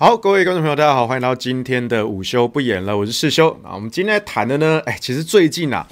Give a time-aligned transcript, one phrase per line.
[0.00, 3.58] 好，各位观众朋友，大家好，欢迎来到今天的午休不演了，我是世修。
[3.64, 5.84] 那我们今天谈的呢，哎，其实最近啊，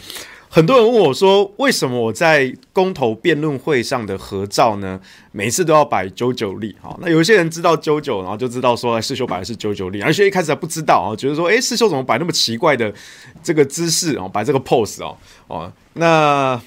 [0.48, 5.00] 很多人问我说，为什么我在公投辩论会上的合照呢，
[5.32, 6.76] 每次都要摆九九立？
[6.80, 12.94] 好，那有一些人知道九九，然后就知道说，世修摆的是九九立，而且一开始还不知道啊，觉得说，哎，世修怎么摆那么奇怪的
[13.42, 15.16] 这个姿势哦，摆这个 pose 哦，
[15.48, 16.62] 哦，那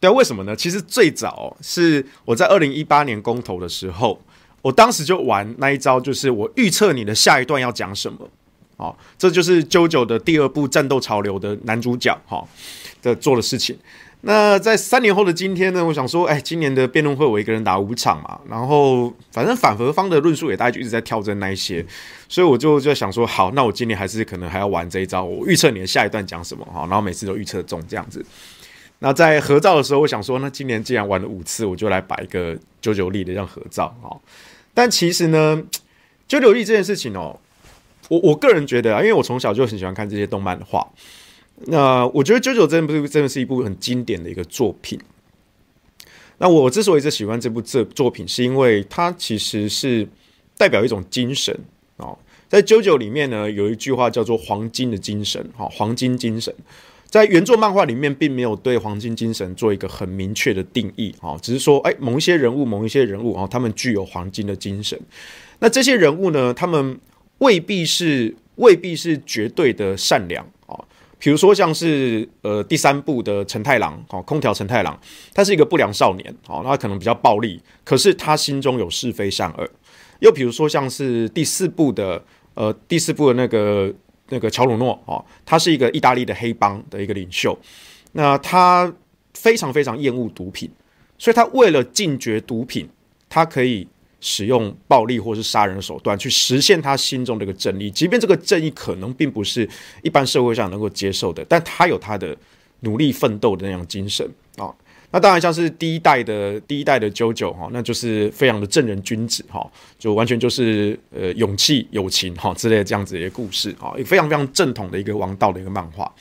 [0.00, 0.56] 对啊，为什么呢？
[0.56, 4.20] 其实最早是我在二零一八年公投的时候。
[4.62, 8.28] 我当时就玩那一招，就是我预测你的下一段要讲什么，
[8.76, 12.44] 哦，这就是 JoJo 的第二部战斗潮流的男主角，哈，
[13.02, 13.78] 的做的事情。
[14.22, 21.86] 那在三年后的今天呢，我想说，哎，今年的辩论会我一个人打五场嘛，然后反正反核方的论述也大家就一直在跳针那一些，
[22.28, 28.24] 所以我就就想说，好，那我今年还是可能还要玩这一招，我预测你的下一段讲什么，哈，然后每次都预测中这样子。
[29.00, 34.20] 那在合照的时候，我想说，那今年既然玩了五次，我就来摆一个九九立的这样合照，哈。
[34.74, 35.62] 但其实呢，
[36.26, 37.38] 九九立这件事情哦，
[38.08, 40.84] 我我个人觉得啊，因为我从小就很喜欢看这些动漫的画，
[41.66, 44.98] 那我觉得九九真不是真的是一部很经典的一个作品。
[46.38, 50.08] 那我之所以是喜欢这部这作品，是因为它其实是
[50.56, 51.56] 代表一种精神
[51.98, 52.18] 哦，
[52.48, 56.52] 在九九里面呢，有一句话叫做“黄金的精神”哈，黄金精神。
[57.10, 65.00] 在原作漫画里面，并没有对黄金精神做一个很明确的定义，啊，只是说，哎，某一些人物，某一些人物，啊，他们具有黄金的精神。
[65.60, 67.00] 那这些人物呢，他们
[67.38, 70.78] 未必是未必是绝对的善良，啊，
[71.18, 75.00] 比如说像是呃第三部的陈太郎，哦，空调陈太郎，
[75.32, 79.66] 他是一个不良少年，哦，他可能比较暴力，可是他心中有是非善恶。
[80.20, 82.22] 又比如说像是第四部的，
[82.52, 83.94] 呃，第四部的那个。
[84.30, 87.58] 那个乔鲁诺哦，他是一个意大利的黑帮的一个领袖，
[88.12, 88.92] 那他
[89.34, 90.70] 非常非常厌恶毒品，
[91.16, 92.88] 所以他为了禁绝毒品，
[93.28, 93.86] 他可以
[94.20, 99.68] 使用暴力或是杀人的手段去实现他心中的一个正义，即便这个正义可能并不是
[100.02, 102.36] 一般社会上能够接受的，但他有他的
[102.80, 104.74] 努力奋斗的那样精神啊。
[105.10, 109.66] 那当然，像是第一代的第一代的 JoJo 哈，那就是非常的正人君子哈，
[109.98, 116.12] 就完全就是呃勇气、友情哈之类的这样子的一个故事啊，也非常非常正统的一个王道的一个漫画。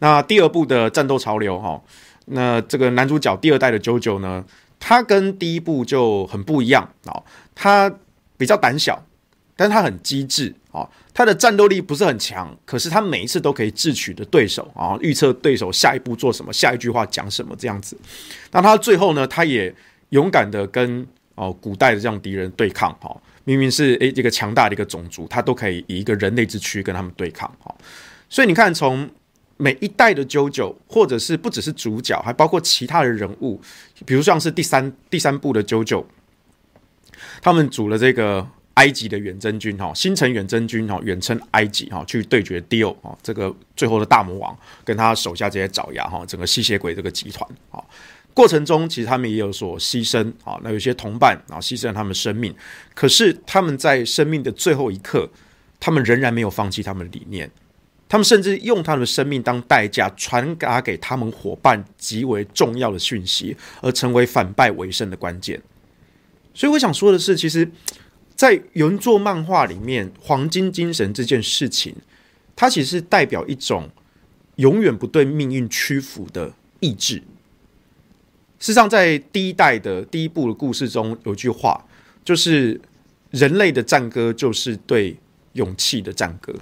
[0.00, 1.80] 那第二部的战斗潮流哈，
[2.26, 4.44] 那这个男主角第二代的 JoJo 呢，
[4.78, 7.22] 他跟第一部就很不一样啊，
[7.54, 7.90] 他
[8.36, 9.02] 比较胆小，
[9.56, 10.86] 但是他很机智啊。
[11.16, 17.96] 他的战斗力不是很强，可是他每一次都可以智取的对手啊，预测对手下一步做什么，下一句话讲什么这样子。
[18.52, 19.74] 那他最后呢，他也
[20.10, 27.74] 勇敢的跟哦古代的这样敌人对抗哈，明明是诶这个强大的一个种族，他都可以以一个人类之躯跟他们对抗哈。
[28.28, 29.08] 所以你看，从
[29.56, 33.58] 每一代的 JoJo，或者是不只是主角，还包括其他的人物，
[34.04, 36.04] 比如像是第三第三部的 JoJo，
[37.40, 38.46] 他们组了这个。
[38.76, 47.82] 埃及的远征军哈，新城远征军哈，远征埃及哈，去对决 Dio 啊，这个最后的大魔王跟他手下这些爪牙哈，整个吸血鬼这个集团啊，
[48.34, 52.54] 过程中其实他们也有所牺牲啊，那有些同伴啊牺牲了他们生命，
[52.94, 55.26] 可是他们在生命的最后一刻，
[55.80, 57.50] 他们仍然没有放弃他们的理念，
[58.10, 65.62] 他们甚至用他们的生命当代价传达给他们伙伴极为重要的讯息，而成为反败为胜的关键。
[66.52, 67.66] 所以我想说的是，其实。
[68.36, 71.96] 在原作漫画里面，黄金精神这件事情，
[72.54, 73.88] 它其实是代表一种
[74.56, 77.16] 永远不对命运屈服的意志。
[78.58, 81.86] 事实上，在第一代的第一部的故事中，有句话，
[82.24, 82.78] 就是
[83.30, 85.16] 人类的战歌就是对
[85.54, 86.54] 勇气的战歌。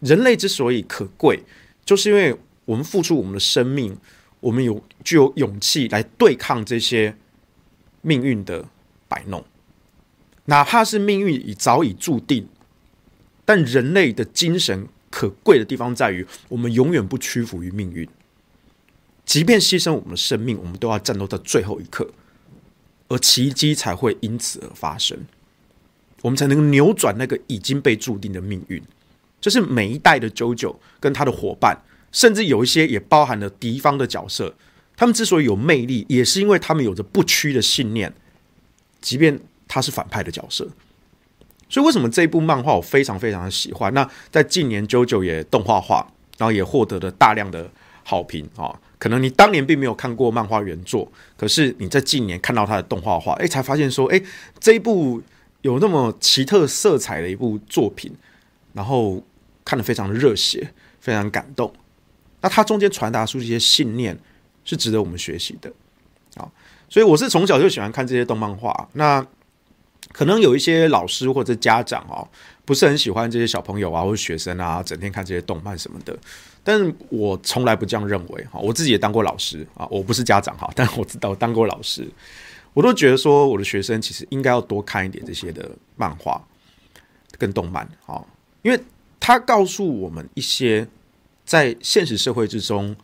[0.00, 1.42] 人类之所以可贵，
[1.84, 3.96] 就是因为我们付出我们的生命，
[4.40, 7.16] 我们有具有勇气来对抗这些
[8.02, 8.66] 命运的
[9.08, 9.42] 摆弄。
[10.46, 12.48] 哪怕是命运已早已注定，
[13.44, 18.08] 但人类的精神可贵的地方在于，我们永远不屈服于命运。
[19.24, 22.10] 即便牺牲我们的生命，我们都要战斗到最后一刻，
[23.08, 25.16] 而奇迹才会因此而发生。
[26.22, 28.82] 我们才能扭转那个已经被注定的命运。
[29.40, 31.80] 这是每一代的 JoJo 跟他的伙伴，
[32.10, 34.56] 甚至有一些也包含了敌方的角色，
[34.96, 38.12] 他们之所以有魅力，也是因为他们有着不屈的信念，
[39.00, 39.40] 即便。
[39.74, 40.68] 他是反派的角色，
[41.66, 43.90] 所以为什么这一部漫画我非常非常的喜欢？
[43.94, 47.70] 那在近年 JoJo 也动画化，然后也获得了大量的
[48.04, 48.78] 好评啊。
[48.98, 54.22] 可能你当年并没有看过漫画原作，可是你在近年看到它的动画化，哎，才发现说，哎，
[54.60, 55.22] 这一部
[55.62, 58.12] 有那么奇特色彩的一部作品，
[58.74, 59.22] 然后
[59.64, 60.70] 看得非常的热血，
[61.00, 61.72] 非常感动。
[62.42, 64.18] 那它中间传达出一些信念，
[64.66, 65.72] 是值得我们学习的
[66.36, 66.44] 啊。
[66.90, 69.26] 所以我是从小就喜欢看这些动漫画，那。
[70.10, 72.26] 可能有一些老师或者家长哦，
[72.64, 76.16] 不是很喜欢这些小朋友啊，或者学生啊，整天看这些动漫什么的。
[76.64, 82.06] 但是我从来不这样认为哈，我自己也当过老师啊，我不是家长哈， 但我知道当过老师，
[82.72, 86.40] 我都觉得说我的学生其实应该要多看一点这些的漫画
[87.38, 88.24] 跟动漫啊，
[88.62, 88.80] 因为
[89.18, 90.86] 他告诉我们一些
[91.44, 92.94] 在现实社会之中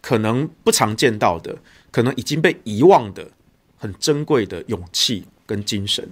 [0.00, 1.56] 可能不常见到的，
[1.90, 3.28] 可能已经被遗忘的
[3.76, 6.08] 很珍贵的勇气跟精神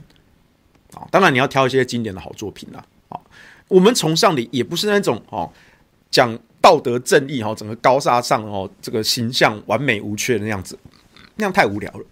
[0.95, 1.07] 啊。
[1.11, 3.21] 当然你要挑一些经典的好作品啦啊，
[3.69, 5.53] 我们崇尚的也不是那种哦
[6.11, 6.39] 讲。
[6.63, 10.79] 道德正义哈，整个高大上哦，这个形象完美无缺的那样子，
[11.35, 12.07] 那样太无聊了。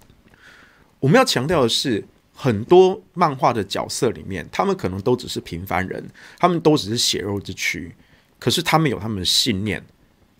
[0.98, 6.04] 我们要强调的是，很多漫画的角色里面，他们可能都只是平凡人，
[6.36, 7.94] 他们都只是血肉之躯，
[8.40, 9.80] 可是他们有他们的信念，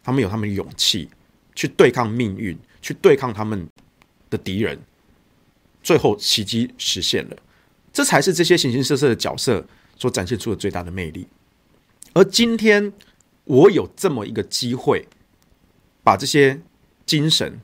[0.02, 1.08] 他们有他们的勇气，
[1.54, 3.64] 去对抗命运，去对抗他们
[4.28, 4.76] 的敌人，
[5.84, 7.36] 最后奇迹实现了。
[7.92, 9.66] 这才是这些形形色色的角色
[9.96, 11.26] 所展现出的最大的魅力。
[12.12, 12.92] 而今天。
[13.44, 15.08] 我有这么一个机会，
[16.04, 16.60] 把这些
[17.04, 17.60] 精神，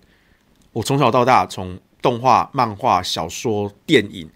[0.72, 4.28] 我从小到大从动画、漫画、小说、电影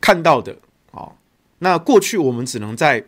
[0.00, 0.56] 看到的
[0.90, 1.12] 啊，
[1.60, 3.04] 那过去我们只能在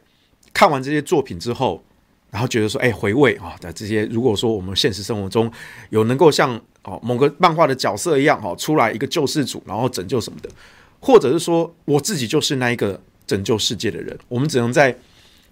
[0.52, 1.82] 看完这些作品之后，
[2.30, 5.50] 然后觉得说，哎，回味啊，在这些如果说我们现实生活中
[5.90, 10.48] 有能够像哦某个漫画的角色一样，哦出来一个救世主，然后拯救什么的，
[11.02, 14.96] 或者是说我自己就是那一个拯救世界的人，我们只能在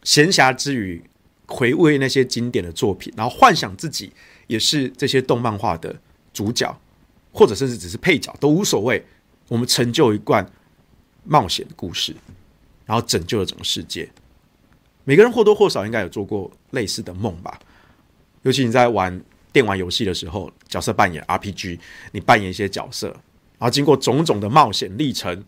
[0.03, 1.03] 闲暇之余。
[1.53, 4.13] 回味那些经典的作品，然后幻想自己
[4.47, 5.93] 也是这些动漫画的
[6.33, 6.81] 主角，
[7.33, 9.05] 或者甚至只是配角都无所谓。
[9.49, 10.49] 我们成就一段
[11.25, 12.15] 冒险故事，
[12.87, 14.09] 然后拯救了整个世界。
[15.03, 17.59] 每个人或多或少应该有做过类似的梦吧？
[18.43, 19.21] 尤其你在玩
[19.53, 21.81] 电玩游戏的时候，角色扮演 RPG，
[22.13, 23.13] 你扮演一些角色，
[23.61, 25.45] 然后经过种种的冒险历程，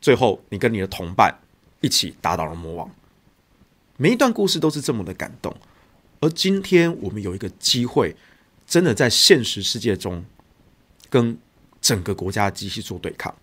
[0.00, 1.38] 最后你跟你的同伴
[1.82, 2.90] 一起打倒了魔王。
[3.98, 5.54] 每一段故事都是这么的感动，
[6.20, 8.16] 而今天我们有一个机会，
[8.66, 10.24] 真的在现实世界中
[11.10, 11.36] 跟
[11.82, 13.34] 整个国家机器做对抗。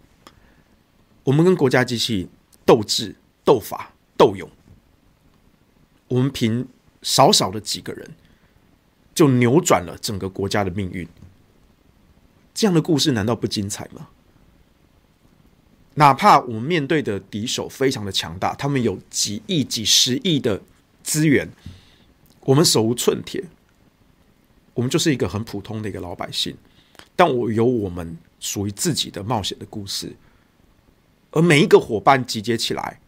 [1.23, 2.27] 我们跟国家机器
[2.65, 4.49] 斗智、斗法、斗勇，
[6.07, 6.67] 我们凭
[7.03, 8.15] 少少的几个人，
[9.13, 11.07] 就扭转了整个国家的命运。
[12.57, 14.07] 这样的故事难道不精彩吗？
[15.93, 20.59] 哪怕我们面对的敌手非常的强大，他们有几亿、几十亿的
[21.03, 21.47] 资源，
[22.39, 23.43] 我们手无寸铁，
[24.73, 26.57] 我们就是一个很普通的一个老百姓。
[27.15, 30.15] 但我有我们属于自己的冒险的故事，
[31.29, 32.99] 而每一个伙伴集结起来，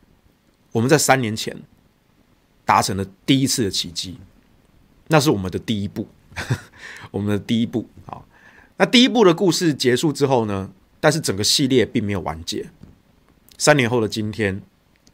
[0.71, 1.57] 我们在三年前
[2.65, 4.19] 达成了第一次的奇迹，
[5.07, 6.07] 那是我们的第一步，
[7.09, 7.89] 我们的第一步。
[8.05, 8.23] 好，
[8.79, 10.71] 那第一部的故事结束之后呢？
[11.01, 12.69] 但是整个系列并没有完结。
[13.57, 14.61] 三年后的今天，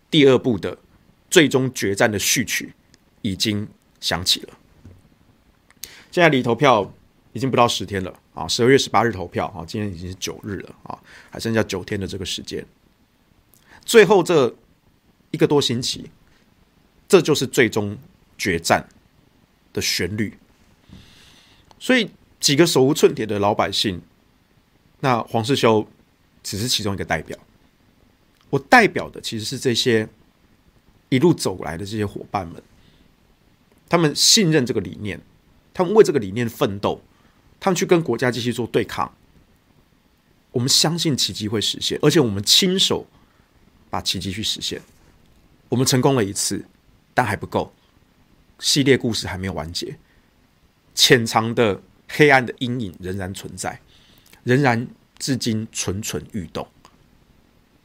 [0.09, 0.77] 第二部的
[1.31, 2.73] 最终决战的序曲
[3.23, 3.67] 已经
[3.99, 4.49] 响起了。
[6.11, 6.93] 现在离投票
[7.33, 8.47] 已经不到十天了啊！
[8.47, 10.97] 十二月十八日投票啊，今天已经是九日了啊，
[11.31, 12.63] 还剩下九天的这个时间。
[13.83, 14.55] 最后这
[15.31, 16.09] 一个多星期，
[17.07, 17.97] 这就是最终
[18.37, 18.87] 决战
[19.73, 20.37] 的旋律。
[21.79, 22.09] 所以
[22.45, 23.99] 几个手无寸铁的老百姓。
[24.99, 25.87] 那黄世修
[26.43, 27.35] 只是其中一个代表，
[28.51, 30.07] 我代表的其实是这些
[31.09, 32.61] 一路走来的这些伙伴们，
[33.89, 35.19] 他们信任这个理念，
[35.73, 37.01] 他们为这个理念奋斗，
[37.59, 39.11] 他们去跟国家继续做对抗。
[40.51, 43.07] 我们相信奇迹会实现，而且我们亲手
[43.89, 44.79] 把奇迹去实现。
[45.69, 46.63] 我们成功了一次，
[47.15, 47.73] 但还不够，
[48.59, 49.97] 系列故事还没有完结，
[50.93, 53.79] 潜藏的黑暗的阴影仍然存在。
[54.43, 56.67] 仍然至今蠢蠢欲动，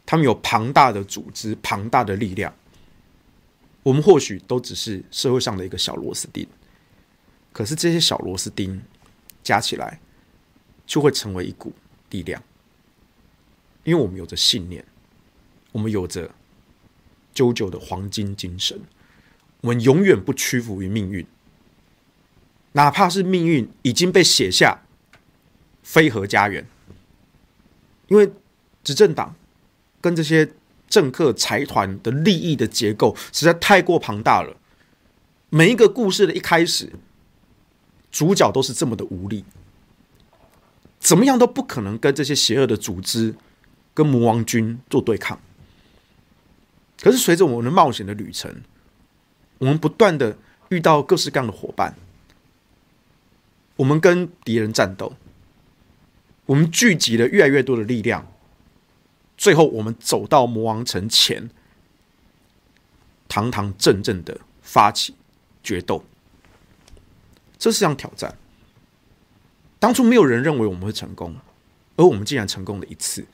[0.05, 2.55] 他们有庞大的组织、庞大的力量。
[3.83, 6.47] 我们或许都只是社会上的一个小螺丝钉，
[7.51, 8.83] 可是这些小螺丝钉
[9.43, 10.01] 加起来，
[10.85, 11.73] 就会成为一股
[12.11, 12.43] 力量。
[13.85, 14.85] 因为我们有着信念，
[15.73, 16.29] 我们有着
[17.35, 18.79] 啾啾的黄金精神，
[19.63, 21.27] 我们永远不屈服于命运，
[22.73, 24.83] 哪怕是命运已经被写下。
[25.83, 26.65] 非核家园，
[28.07, 28.31] 因为
[28.85, 29.35] 执政党
[30.01, 30.53] 跟这些
[30.89, 34.57] 政客财团的利益的结构实在太过庞大了。
[35.49, 36.93] 每一个故事的一开始，
[38.13, 39.45] 主角都是这么的无力，
[41.01, 43.35] 怎么样都不可能跟这些邪恶的组织
[43.93, 45.41] 跟魔王军做对抗。
[47.01, 48.63] 可是随着我们的冒险的旅程，
[49.59, 51.97] 我们不断的遇到各式各样的伙伴，
[53.81, 55.15] 我们跟敌人战斗。
[56.45, 58.31] 我们聚集了越来越多的力量，
[59.39, 61.49] 最后我们走到魔王城前，
[63.27, 65.15] 堂堂正正的发起
[65.63, 66.05] 决斗。
[67.59, 68.37] 这是场挑战。
[69.79, 71.35] 当初没有人认为我们会成功，
[71.97, 73.25] 而我们竟然成功了一次，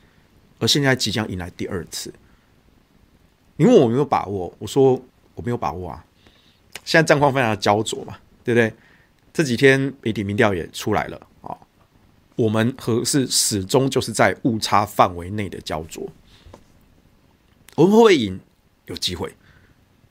[0.61, 2.15] 而现在即将迎来第二次。
[3.57, 4.55] 你问我有没有把握？
[4.61, 5.03] 我说
[5.35, 6.05] 我没有把握啊。
[6.85, 8.73] 现在战况非常的焦灼嘛，对不对？
[9.37, 11.55] 这几天媒体民调也出来了啊，
[12.37, 16.09] 我们和是始终就是在误差范围内的焦灼。
[17.75, 18.41] 我们会不会赢？
[18.87, 19.35] 有机会，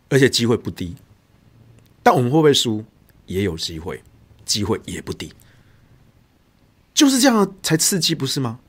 [0.10, 0.96] 而且机会不低。
[2.04, 2.86] 但我们会不会输？
[3.26, 4.04] 也有机会，
[4.46, 5.34] 机会也不低。
[6.94, 8.60] 就是这样才刺激，不是吗？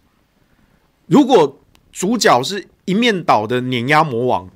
[1.05, 1.61] 如果
[1.93, 4.49] 主角是一面倒的碾压魔王，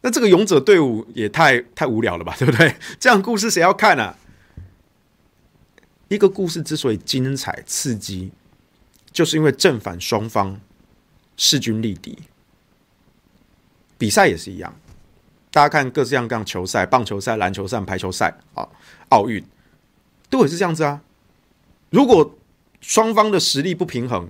[0.00, 2.74] 那这个勇者队伍也太太无聊了吧，对不对？
[2.98, 4.16] 这样故事谁要看啊？
[6.10, 8.32] 一个故事之所以精彩刺激，
[9.12, 10.60] 就是因为正反双方
[11.36, 12.18] 势均力敌。
[13.96, 14.74] 比赛也是一样，
[15.52, 18.68] 大家看各式各样球赛，棒球赛、篮球赛、排球赛啊，
[19.10, 19.44] 奥运
[20.28, 21.00] 都也是这样子啊。
[21.90, 22.36] 如果
[22.80, 24.28] 双方的实力不平衡，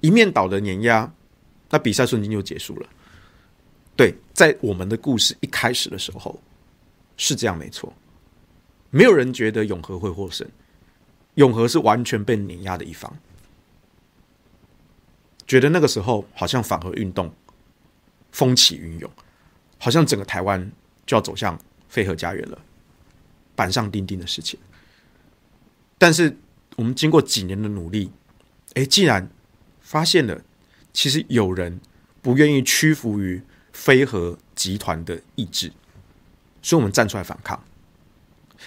[0.00, 1.12] 一面倒的碾压，
[1.70, 2.88] 那比赛瞬间就结束了。
[3.96, 6.40] 对，在我们的故事一开始的时候
[7.16, 7.92] 是这样，没错。
[8.90, 10.48] 没有人觉得永和会获胜，
[11.34, 13.16] 永和是完全被碾压的一方。
[15.46, 17.32] 觉得那个时候好像反核运动
[18.32, 19.10] 风起云涌，
[19.78, 20.72] 好像整个台湾
[21.06, 22.58] 就要走向非核家园了，
[23.54, 24.58] 板上钉钉的事情。
[25.98, 26.36] 但是
[26.76, 28.10] 我们经过几年的努力，
[28.74, 29.28] 哎，既然
[29.80, 30.42] 发现了，
[30.92, 31.80] 其实有人
[32.22, 33.42] 不愿意屈服于。
[33.74, 35.72] 非核集团的意志，
[36.62, 37.60] 所以我们站出来反抗。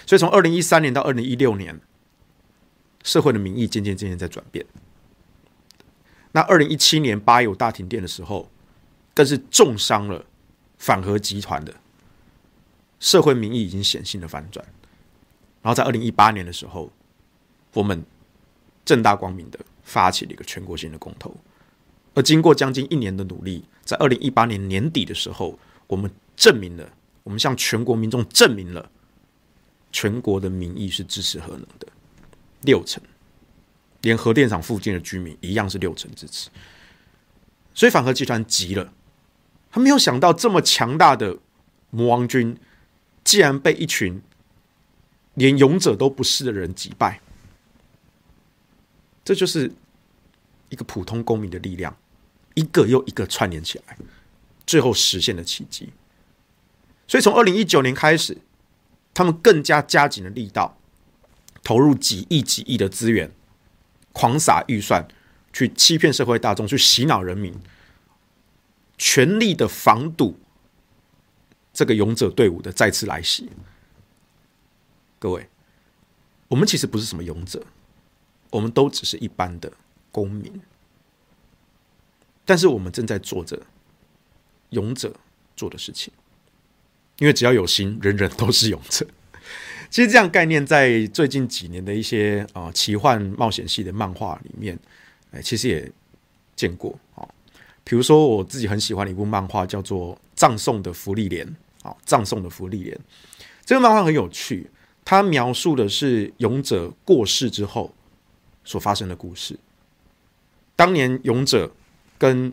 [0.04, 1.80] 所以从二零一三年到二零一六年，
[3.02, 4.64] 社会的民意渐渐渐渐在转变。
[6.32, 8.50] 那二零一七年八有大停电的时候，
[9.14, 10.24] 更是重伤了
[10.76, 11.74] 反核集团的
[13.00, 14.64] 社会民意已经显性的反转。
[15.62, 16.92] 然后在二零一八年的时候，
[17.72, 18.04] 我们
[18.84, 21.34] 正大光明的发起了一个全国性的公投。
[22.14, 28.90] 而经过将近一年的努力，在二零一八年年底的时候，我们证明了，我们向全国民众证明了，
[29.90, 31.86] 全国的民意是支持核能的，
[32.62, 33.02] 六成，
[34.02, 36.50] 连核电厂附近的居民一样是六成支持。
[37.74, 38.92] 所以反核集团急了，
[39.70, 41.38] 他没有想到这么强大的
[41.90, 42.58] 魔王军，
[43.22, 44.22] 竟然被一群
[45.34, 47.20] 连勇者都不是的人击败，
[49.24, 49.72] 这就是
[50.68, 51.96] 一个普通公民的力量。
[52.54, 53.96] 一个又一个串联起来，
[54.66, 55.90] 最后实现了奇迹。
[57.06, 58.36] 所以从二零一九年开始，
[59.14, 60.77] 他们更加加紧了力道，
[61.68, 63.30] 投入几亿几亿的资源，
[64.14, 65.06] 狂撒预算，
[65.52, 67.54] 去欺骗社会大众，去洗脑人民，
[68.96, 70.38] 全力的防堵
[71.74, 73.50] 这个勇者队伍的再次来袭。
[75.18, 75.46] 各位，
[76.48, 77.62] 我们其实不是什么勇者，
[78.48, 79.70] 我们都只是一般的
[80.10, 80.62] 公民。
[82.46, 83.62] 但是我们正在做着
[84.70, 85.14] 勇者
[85.54, 86.10] 做的事情，
[87.18, 89.06] 因为只要有心，人人都是勇者。
[89.90, 94.78] 其实这样概念在最近几年的一些啊、奇幻冒险系的漫画里面，
[95.32, 95.90] 哎，其实也
[96.54, 97.28] 见过啊、哦。
[97.84, 101.46] 比如说我自己很喜欢的一部漫画，叫做《葬送的芙莉莲》
[101.88, 102.96] 啊，《葬送的芙莉莲》
[103.64, 104.70] 这个漫画很有趣，
[105.04, 107.94] 它描述的是勇者过世之后
[108.64, 109.58] 所发生的故事。
[110.76, 111.70] 当年勇者。
[112.20, 112.52] 跟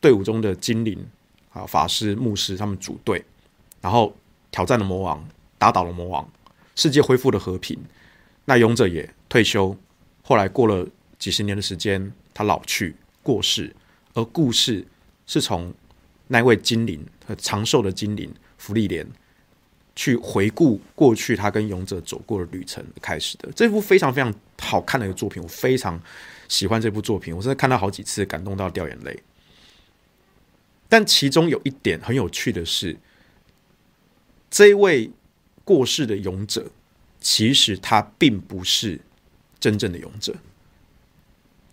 [0.00, 1.04] 队伍中的精灵、
[1.50, 3.24] 啊法师、牧师他们组队，
[3.80, 4.14] 然后
[4.52, 6.30] 挑战了魔王，打倒了魔王，
[6.76, 7.76] 世界恢复了和平。
[8.44, 9.76] 那勇者也退休，
[10.22, 10.86] 后来过了
[11.18, 13.74] 几十年的时间，他老去过世。
[14.14, 14.86] 而故事
[15.26, 15.74] 是从
[16.28, 19.04] 那位精灵和长寿的精灵芙莉莲
[19.96, 23.50] 去回顾过去他跟勇者走过的旅程开始的。
[23.56, 26.00] 这部非常非常好看的一个作品，我非常。
[26.48, 29.20] 喜欢这部作品，我真的看到好几次，感动到掉眼泪。
[30.88, 32.96] 但其中有一点很有趣的是，
[34.48, 35.10] 这位
[35.66, 36.70] 过世的勇者，
[37.20, 39.00] 其实他并不是
[39.58, 40.32] 真正的勇者。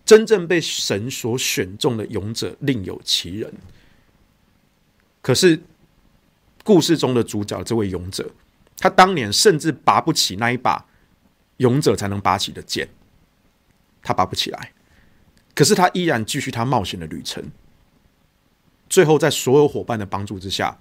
[0.03, 3.53] 真正被神所选中的勇者另有其人。
[5.21, 5.62] 可是
[6.63, 8.29] 故事中的主角这位勇者，
[8.77, 10.86] 他当年甚至拔不起那一把
[11.58, 12.89] 勇者才能拔起的剑。
[14.01, 14.73] 他拔不起来，
[15.53, 17.51] 可是他依然继续他冒险的旅程。
[18.89, 20.77] 最后，在所有伙伴的帮助之下，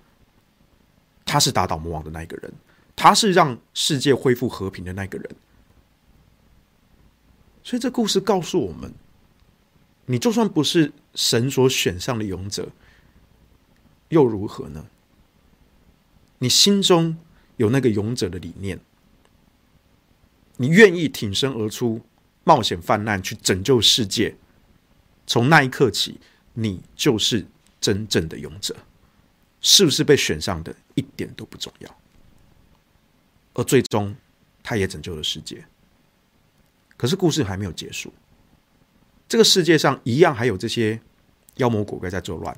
[1.24, 2.52] 他是打倒魔王的那一个人，
[3.02, 5.28] 他是让世界恢复和平的那个人。
[7.64, 8.94] 所以，这故事告诉我们，
[10.06, 12.68] 你就算不是神所选上的勇者，
[14.10, 14.86] 又如何呢？
[16.38, 17.18] 你心中
[17.56, 18.78] 有那个勇者的理念，
[20.58, 22.02] 你愿意挺身而出，
[22.44, 24.36] 冒险犯难去拯救世界，
[25.26, 26.20] 从那一刻起，
[26.54, 27.44] 你就是
[27.80, 28.76] 真正的勇者。
[29.60, 31.96] 是不是被选上的，一点都不重要。
[33.54, 34.14] 而最终，
[34.62, 35.64] 他也拯救了世界。
[36.96, 38.12] 可是故事还没有结束，
[39.28, 41.00] 这个世界上一样还有这些
[41.56, 42.56] 妖魔鬼怪在作乱，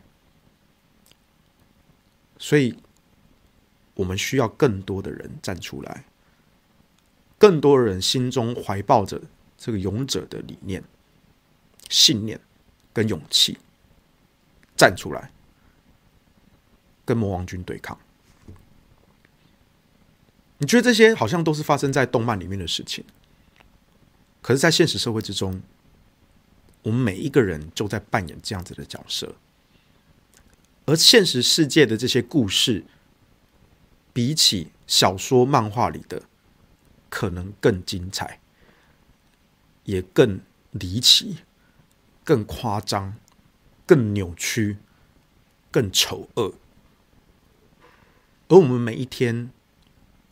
[2.38, 2.76] 所以
[3.94, 6.04] 我们需要更多的人站出来，
[7.38, 9.20] 更多人心中怀抱着
[9.57, 10.85] 这个勇者的理念、
[11.88, 12.38] 信念
[12.92, 13.59] 跟勇气，
[14.76, 15.30] 站出来。
[17.07, 17.98] 跟魔王军对抗，
[20.58, 23.04] 你觉得这些好像都是发生在动漫里面的事情，
[24.40, 25.62] 可是，在现实社会之中，
[26.82, 29.34] 我们每一个人就在扮演这样子的角色，
[30.86, 32.84] 而现实世界的这些故事，
[34.12, 36.22] 比起小说、漫画里的，
[37.10, 38.40] 可能更精彩，
[39.84, 40.40] 也更
[40.70, 41.38] 离奇，
[42.22, 43.16] 更夸张，
[43.86, 44.76] 更扭曲，
[45.70, 46.54] 更丑恶。
[48.48, 49.50] 而我们每一天，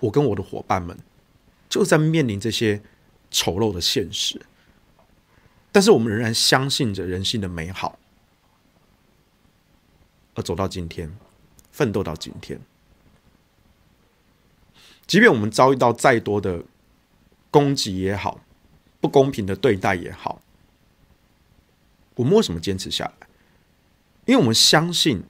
[0.03, 0.99] 我跟我的伙伴们
[1.69, 2.83] 就在面临这些
[3.31, 4.45] 丑陋的现实，
[5.71, 7.99] 但是我们仍然相信着人性的美好，
[10.35, 11.17] 而走到今天，
[11.71, 12.61] 奋斗到今天。
[15.07, 16.65] 即便我们遭遇到再多的
[17.51, 18.41] 攻击也好，
[19.01, 20.43] 不公平的对待也好，
[22.17, 23.29] 我们为什么坚持下来？
[24.27, 25.23] 因为我们相信，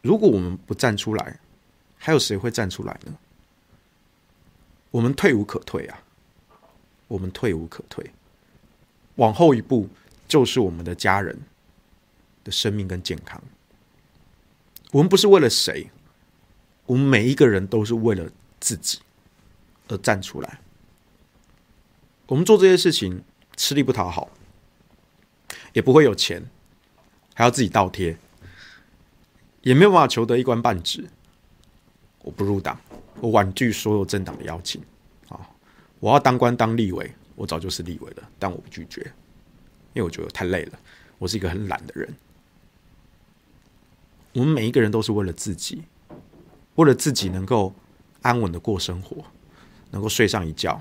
[0.00, 1.40] 如果我们不站出来，
[1.98, 3.14] 还有谁会站出来呢？
[4.90, 6.02] 我们退无可退啊！
[7.08, 8.12] 我们退无可退，
[9.16, 9.88] 往后一步
[10.28, 11.40] 就是我们的家人
[12.44, 13.42] 的生命跟健康。
[14.92, 15.90] 我们不是为了谁，
[16.86, 19.00] 我们每一个人都是为了自己
[19.88, 20.60] 而站出来。
[22.26, 23.24] 我们做这些事情
[23.56, 24.30] 吃力不讨好，
[25.72, 26.48] 也不会有钱，
[27.34, 28.16] 还要自己倒贴，
[29.62, 31.08] 也没有办法求得一官半职。
[32.22, 32.80] 我不入党，
[33.20, 34.82] 我婉拒所有政党的邀请。
[35.28, 35.40] 啊，
[36.00, 39.00] 我要当官当立委，我早就是立委了，但我不拒绝，
[39.92, 40.78] 因为我觉得太累了。
[41.18, 42.14] 我是一个很懒的人。
[44.32, 45.82] 我们每一个人都是为了自己，
[46.76, 47.74] 为了自己能够
[48.22, 49.24] 安稳的过生活，
[49.90, 50.80] 能够睡上一觉，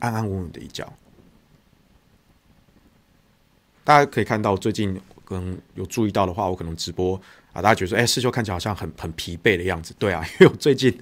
[0.00, 0.92] 安安稳稳的一觉。
[3.84, 7.18] 大家可以看到，最近可能有注意到的话，我可能直播。
[7.62, 9.94] 大家觉得说，哎，世修看起来好像很很疲惫的样子。
[9.98, 10.96] 对啊，因为我最近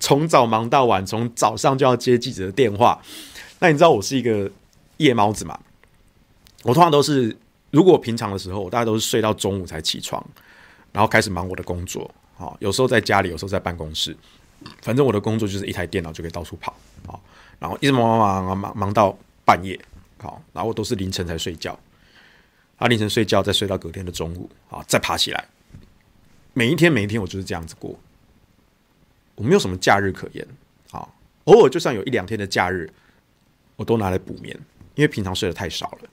[0.00, 3.00] 从早忙到晚，从早上就要接记者的电话。
[3.58, 4.50] 那你知道我是一个
[4.96, 5.58] 夜猫子嘛？
[6.64, 7.36] 我通常都是，
[7.70, 10.24] 如果平常的时候，我大概都是睡到中午才起床，
[10.92, 12.08] 然后开始忙我的工作。
[12.36, 14.16] 好，有时候在家里，有时候在办公室，
[14.80, 16.74] 反正我的工作就是一台电脑就可以到处跑。
[17.06, 17.22] 好，
[17.58, 19.78] 然后一直忙忙忙忙忙忙到半夜。
[20.18, 21.78] 好，然后我都是凌晨才睡觉。
[22.76, 25.48] 啊，凌晨睡觉，再睡到隔天的中午，啊，再爬起来。
[26.54, 27.98] 每一天，每一天，我就是这样子过。
[29.34, 30.46] 我没有什么假日可言，
[30.90, 31.08] 啊，
[31.44, 32.90] 偶尔就算有一两天的假日，
[33.76, 34.54] 我都拿来补眠，
[34.94, 36.10] 因为平常睡得太少了。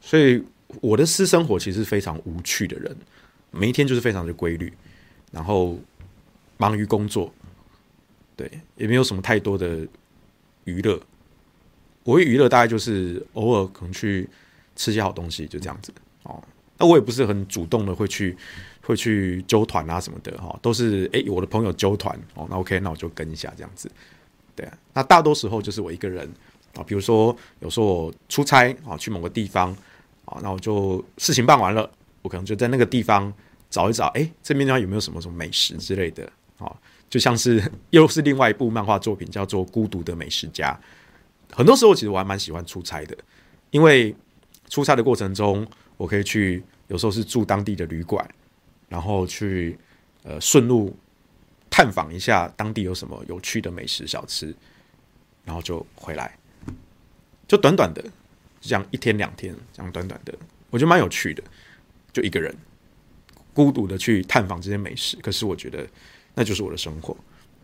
[0.00, 0.42] 所以
[0.80, 2.96] 我的私生活其实是非常无趣的人，
[3.50, 4.72] 每一天就是非常的规律，
[5.30, 5.78] 然后
[6.56, 7.32] 忙于工作，
[8.34, 9.86] 对，也没有什么太多的
[10.64, 10.98] 娱乐。
[12.04, 14.26] 我会娱乐大概就是偶尔可能去
[14.74, 15.92] 吃些好东西，就这样子
[16.22, 16.42] 哦。
[16.80, 18.36] 那我也不是很主动的会去。
[18.82, 23.88] 会去揪团啊什么的哈，都是哎、我的朋友揪团哦，那 OK，那我就跟一下这样子，
[24.56, 24.76] 对啊。
[24.94, 26.28] 那大多时候就是我一个人
[26.74, 29.70] 啊，比如说有时候我出差啊，去某个地方
[30.24, 31.88] 啊，那我就事情办完了，
[32.22, 33.32] 我可能就在那个地方
[33.68, 36.24] 找一找，哎、这边地方有没有什么什么美食之类的
[36.58, 36.74] 啊？
[37.08, 40.76] 就像是 又是另外一部漫画作品，叫做《孤独的美食家》。
[41.56, 43.16] 很多时候其实我还蛮喜欢出差的，
[43.70, 44.12] 因为
[44.68, 45.64] 出差的过程中，
[46.00, 48.26] 我可以去，有时候是住当地的旅馆。
[48.88, 49.78] 然后去，
[50.24, 50.96] 呃，顺路
[51.70, 54.52] 探访一下当地有什么有趣的美食小吃，
[55.44, 56.36] 然后就回来，
[57.46, 58.02] 就短短的，
[58.60, 60.34] 这样一天两天，这样短短的，
[60.70, 61.42] 我觉得蛮有趣的，
[62.12, 62.52] 就一个人
[63.54, 65.16] 孤独的去探访这些美食。
[65.18, 65.86] 可是我觉得
[66.34, 67.16] 那就是我的生活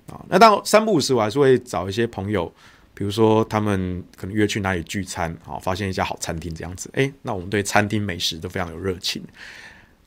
[0.08, 0.24] 啊。
[0.28, 2.52] 那当三不五时，我还是会找一些朋友，
[2.96, 9.22] 比如说他们可能约去哪里聚餐啊，发现一家好餐厅这样子，哎，那我们对餐厅美食都非常有热情，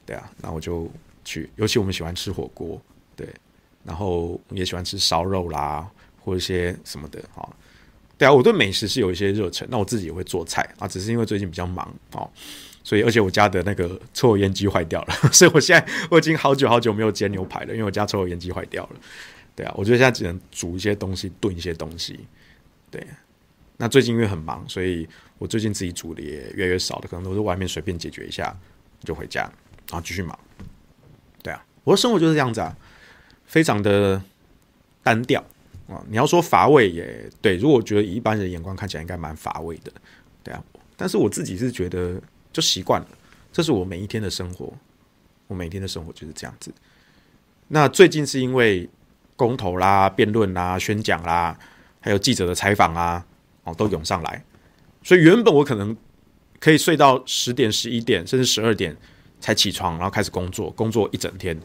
[0.05, 0.91] 对啊，那我就。
[1.25, 2.81] 去，尤其我们喜欢吃火锅，
[3.15, 3.27] 对，
[3.83, 7.47] 然后也喜欢吃烧肉啦，或一些什么的啊，
[8.17, 12.27] 对啊，我对美食是有一些热忱，那我自己也会做菜啊，只是因为最近比较忙哦，
[12.83, 18.95] 所以而且我家的那个抽油烟机坏掉了， 所以我现在我已经好久好久没有煎牛排了，因为我家抽油烟机坏掉了。
[19.55, 22.19] 对啊，我觉得现在只能煮一些东西，炖一些东西。
[22.91, 23.05] 对，
[23.77, 28.55] 那最近因为很忙，所以我最近自己煮的也越来越少了，可能都是外面随便解决一下
[29.03, 29.41] 就回家，
[29.89, 30.37] 然后继续忙。
[31.41, 32.75] 对啊，我的生活就是这样子啊，
[33.45, 34.21] 非常的
[35.03, 35.43] 单调
[35.87, 36.03] 啊。
[36.09, 39.91] 你要说乏味也对，如果我觉得以一般人的眼光看起来应该蛮乏味的，
[40.43, 40.63] 对啊。
[40.97, 42.21] 但是我自己是觉得
[42.51, 43.07] 就习惯了，
[43.51, 44.73] 这是我每一天的生活，
[45.47, 46.73] 我每天的生活就是这样子。
[47.67, 48.89] 那最近是因为。
[49.39, 51.57] 公投啦、辩论啦、宣讲啦，
[51.99, 53.25] 还有记者的采访啊，
[53.63, 54.43] 哦，都涌上来。
[55.03, 55.95] 所以原本我可能
[56.59, 58.95] 可以睡到十点、十一点，甚至十二点
[59.39, 61.57] 才起床，然后开始工作，工作一整天。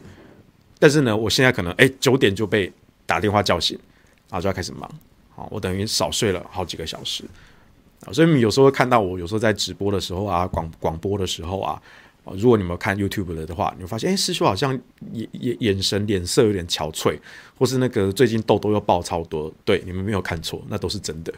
[0.79, 2.71] 但是呢，我现在可能哎九点就被
[3.05, 3.77] 打电话叫醒，
[4.29, 4.89] 然后就要开始忙。
[5.35, 7.23] 好，我等于少睡了好几个小时。
[8.11, 11.81] 所以你有时候会看到我，有时候在直播的时候啊，广广播的时候啊。
[12.33, 14.73] 如果你们看 YouTube 的话，你会发现，哎，师兄好像
[15.13, 17.19] 眼眼眼神脸色有点憔悴，
[17.57, 19.53] 或是那个最近痘痘又爆超多。
[19.63, 21.33] 对，你们没有看错，那都是真的。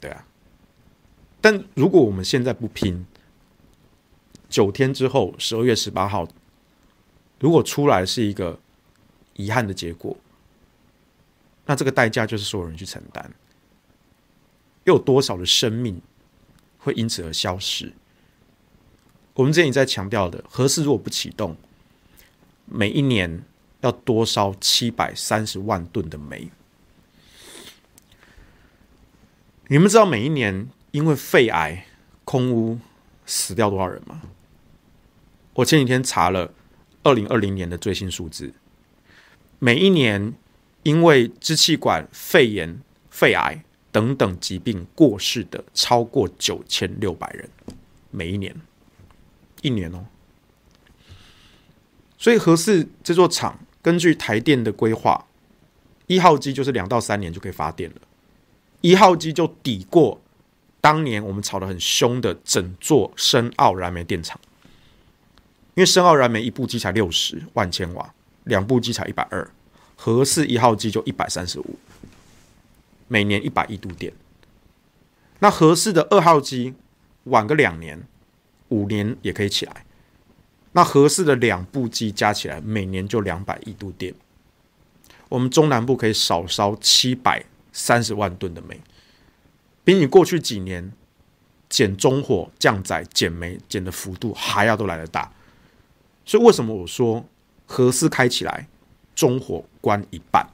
[0.00, 0.26] 对啊。
[1.40, 3.06] 但如果我们现在不拼，
[4.48, 6.28] 九天之后，十二月十八号，
[7.40, 8.58] 如果出来是一个
[9.34, 10.16] 遗憾的结果，
[11.64, 13.32] 那这个代价就是所有人去承担。
[14.84, 16.00] 又有多少的生命
[16.76, 17.92] 会因此而消失？
[19.34, 21.56] 我们之前也在强调的，核四如果不启动，
[22.66, 23.42] 每一年
[23.80, 26.50] 要多烧七百三十万吨的煤。
[29.68, 31.86] 你们知道每一年因为肺癌、
[32.24, 32.78] 空污
[33.24, 34.20] 死掉多少人吗？
[35.54, 36.52] 我前几天查了
[37.02, 38.52] 二零二零年的最新数字，
[39.58, 40.34] 每一年
[40.82, 47.48] 因为支气管肺炎、肺癌等等疾病过世的超过九千六百人，
[48.10, 48.54] 每一年。
[49.62, 50.04] 一年哦，
[52.18, 55.26] 所以核四这座厂根据台电的规划，
[56.08, 57.96] 一号机就是两到三年就可以发电了，
[58.80, 60.20] 一号机就抵过
[60.80, 64.38] 当年我们吵得很凶的整座深澳燃煤电厂，
[65.74, 68.12] 因为深澳燃煤一部机才六十万千瓦，
[68.44, 69.48] 两部机才一百二，
[69.96, 71.78] 核四一号机就一百三十五，
[73.08, 74.12] 每年一百亿度电，
[75.38, 76.74] 那核四的二号机
[77.24, 78.04] 晚个两年。
[78.72, 79.84] 五年也可以起来，
[80.72, 84.14] 那合适的两部机加起来每年就两百亿度电，
[85.28, 88.80] 我们中南部可以少烧七百三十万吨的煤，
[89.84, 90.90] 比你过去几年
[91.68, 95.30] 减中火、降载、减煤减的幅度还要都来得大。
[96.24, 97.26] 所以为什么我说
[97.66, 98.68] 合适开起来，
[99.14, 100.48] 中火关一半？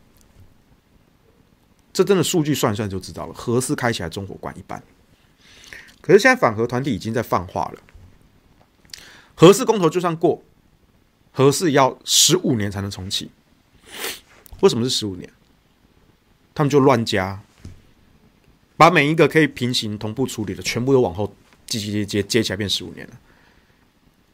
[1.93, 4.83] 这真的数据算算就知道了，合适开起来，中火关一半。
[6.01, 7.83] 可是现在反核团体已经在放话了。
[9.41, 10.43] 核四公投就算过，
[11.31, 13.31] 核四要十五年才能重启。
[14.59, 15.33] 为什么是十五年？
[16.53, 17.41] 他们就乱加，
[18.77, 21.33] 把每一个可以平行同步处理的全部都往后
[21.67, 23.13] 接接接接接起来，变十五年了。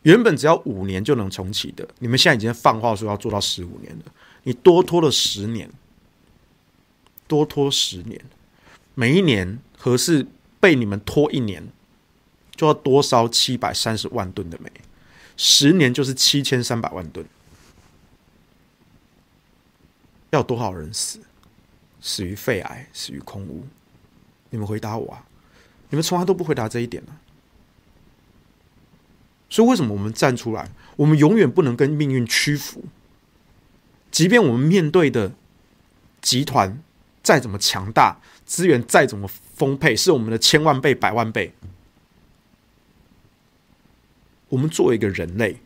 [0.05, 4.05] 原本只要五年就能重启的，你们现在已经放话说要做到十五年了，
[4.45, 5.71] 你多拖了十年，
[7.29, 8.19] 多拖十年，
[8.95, 10.27] 每一年核四
[10.59, 11.63] 被你们拖一年，
[12.57, 14.73] 就要多烧七百三十万吨的煤。
[15.37, 17.27] 十年就是七千三百万吨，
[20.31, 21.21] 要多少人死？
[22.01, 23.67] 死于肺癌，死于空污？
[24.51, 25.27] 你们回答我啊！
[25.91, 27.17] 你们从来都不回答这一点呢、
[29.49, 30.71] 所以为什么我们站出来？
[30.97, 32.85] 我们永远不能跟命运屈服，
[34.11, 35.33] 即便我们面对的
[36.21, 36.81] 集团
[37.23, 41.55] 再怎么强大，资源再怎么丰沛，是我们的千万倍、百万倍。
[44.55, 45.57] 我们作为一个人类，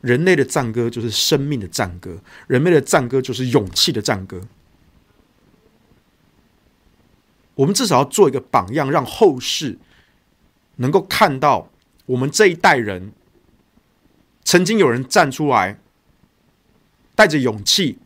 [0.00, 4.42] 人类的战歌就是生命的战歌，人类的战歌就是勇气的战歌。
[7.56, 9.76] 我们至少要做一个榜样，让后世
[10.76, 11.68] 能够看到
[12.06, 13.12] 我们这一代人
[14.44, 15.80] 曾经有人站出来，
[17.16, 17.98] 带着勇气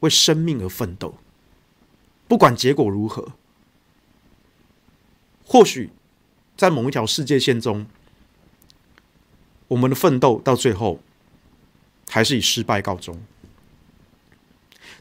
[0.00, 1.14] 为生命而奋斗，
[2.28, 3.32] 不管结果如何，
[5.46, 5.88] 或许。
[6.60, 7.86] 在某一条世界线中，
[9.68, 11.00] 我们的奋斗到最后
[12.10, 13.18] 还是以失败告终。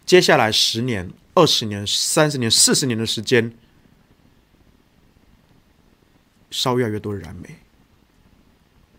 [0.06, 3.54] 接下来十年、二十年、三十年、四十年的时间，
[6.50, 7.58] 烧越来越多的燃煤，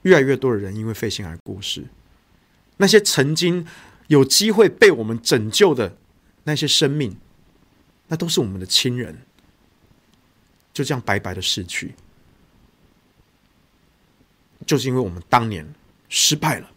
[0.03, 1.87] 越来越多的人因为肺腺癌过世。
[2.77, 3.67] 那些曾经
[4.09, 5.97] 有机会被我们拯救的
[6.45, 7.17] 那些生命，
[8.09, 9.23] 那都是我们的亲人，
[10.75, 11.95] 就这样白白的逝去。
[14.67, 15.75] 就是因为我们当年
[16.09, 16.71] 失败了，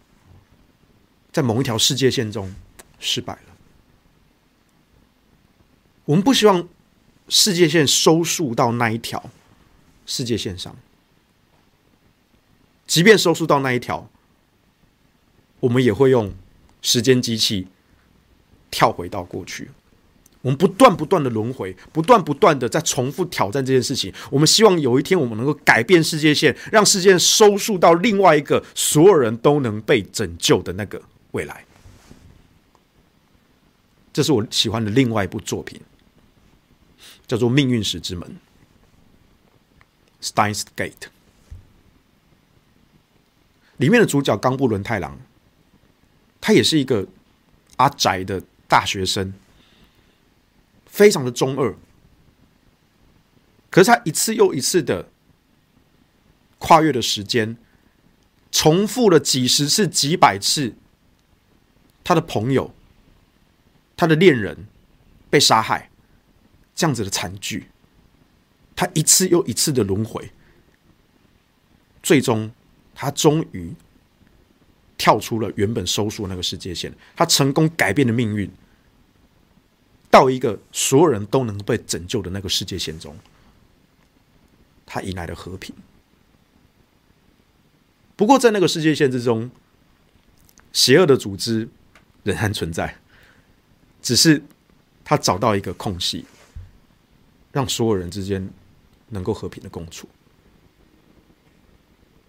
[1.32, 2.54] 在某一条世界线中
[3.00, 3.58] 失败了。
[6.06, 6.68] 我们不希望
[7.30, 9.30] 世界线收束到那一条
[10.06, 10.76] 世界线上，
[12.86, 14.10] 即便收束到那一条，
[15.62, 16.34] 我们也会用
[16.82, 17.68] 时间机器
[18.70, 19.72] 跳回到过去。
[20.44, 24.14] 我们不断不断的轮回，不断不断的在重复挑战这件事情。
[24.30, 31.02] 我们希望有一天我们能够改变世界线，让世界收束到另外一个所有人都能被拯救的那个
[31.32, 31.64] 未来。
[34.12, 35.80] 这是我喜欢的另外一部作品，
[37.26, 38.38] 叫做《命运石之门》
[40.30, 41.08] （Steins Gate）。
[43.78, 45.18] 里面的主角冈部伦太郎，
[46.42, 47.08] 他也是一个
[47.78, 49.34] 阿宅的大学生。
[50.94, 51.76] 非常的中二，
[53.72, 55.10] 可是他一次又一次的
[56.60, 57.58] 跨越了时间，
[58.52, 60.76] 重复了几十次、几百次，
[62.04, 62.76] 他的朋友、
[63.98, 64.68] 他的恋人
[65.32, 65.90] 被杀害，
[66.76, 67.70] 这样子的惨剧，
[68.76, 70.30] 他一次又一次的轮回，
[72.04, 72.52] 最终
[72.94, 73.74] 他终于
[74.96, 78.48] 跳出了原本收缩那个世界线，他成功改变了命运。
[80.14, 83.18] 到一个所有人都能被拯救的那个世界线中，
[84.86, 85.74] 他迎来了和平。
[88.16, 89.50] 不过，在那个世界线之中，
[90.72, 91.68] 邪恶的组织
[92.22, 92.96] 仍然存在，
[94.04, 94.40] 只是
[95.04, 96.26] 他找到一个空隙，
[97.52, 98.48] 让所有人之间
[99.10, 100.08] 能够和平的共处。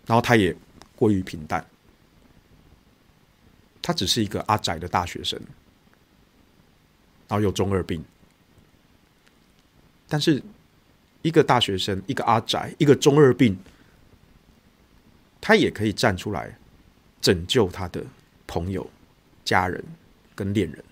[0.07, 0.57] 然后，他也
[0.97, 1.63] 过于平淡，
[3.83, 5.39] 他只是一个阿宅的大学生。
[7.35, 8.01] 然后有中二病，
[10.07, 10.41] 但是
[11.23, 13.59] 一个大学生，一个阿宅，一个中二病，
[15.41, 16.57] 他也可以站出来
[17.21, 18.05] 拯救他的
[18.47, 18.89] 朋友、
[19.45, 19.83] 家人
[20.37, 20.85] 跟恋人。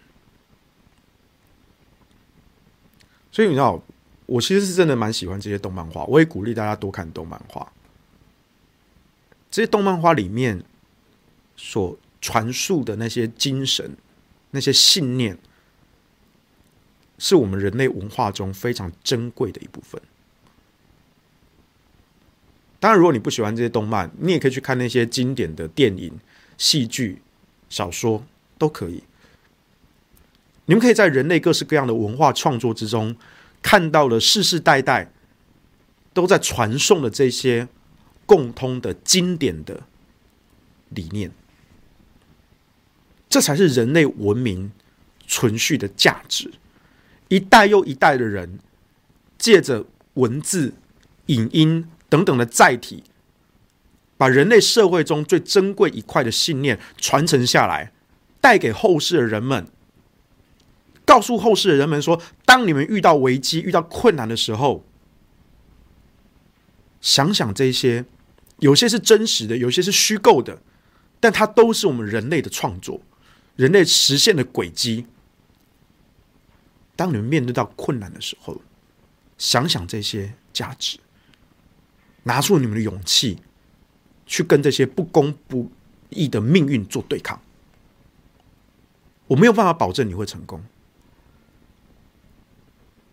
[3.31, 3.81] 所以你知道，
[4.27, 7.73] 我其实是真的蛮喜欢这些动漫画，我也鼓励大家多看动漫画。
[9.49, 10.61] 这些动漫画里面
[11.57, 13.97] 所传述的那些精神、
[14.51, 15.39] 那些信念。
[17.23, 20.03] 是我们人类文化中非常珍贵的一部分。
[22.81, 26.19] 当然，如果你不喜欢这些动漫，你也可以去看那些经典的电影、
[26.59, 27.23] 戏剧、
[27.69, 28.25] 小说，
[28.59, 29.05] 都可以。
[30.65, 33.15] 你们可以在人类各式各样的文化创作之中，
[33.63, 35.13] 看到了世世代代
[36.13, 37.69] 都在传颂的这些
[38.27, 39.85] 共通的经典的
[40.89, 41.31] 理念。
[43.29, 44.73] 这才是人类文明
[45.29, 46.51] 存续的价值。
[47.33, 48.59] 一代又一代的人，
[49.39, 50.75] 借着文字、
[51.29, 53.05] 影音等等的载体，
[54.19, 57.91] 把人类社会中最珍贵一块的信念传承下来，
[58.39, 59.67] 带给后世的人们，
[61.07, 64.85] 告诉后世的人们说：当你们遇到危机、遇到困难的时候，
[67.01, 68.05] 想想这些，
[68.59, 70.59] 有些是真实的，有些是虚构的，
[71.19, 73.01] 但它都是我们人类的创作，
[73.57, 75.07] 人类实现的轨迹。
[77.03, 78.63] 当你们面对到困难的时候，
[79.37, 81.01] 想想这些价值，
[82.23, 83.41] 拿出你们的勇气，
[84.25, 85.69] 去跟这些不公不
[86.11, 87.43] 义的命运做对抗。
[89.27, 90.63] 我没有办法保证你会成功，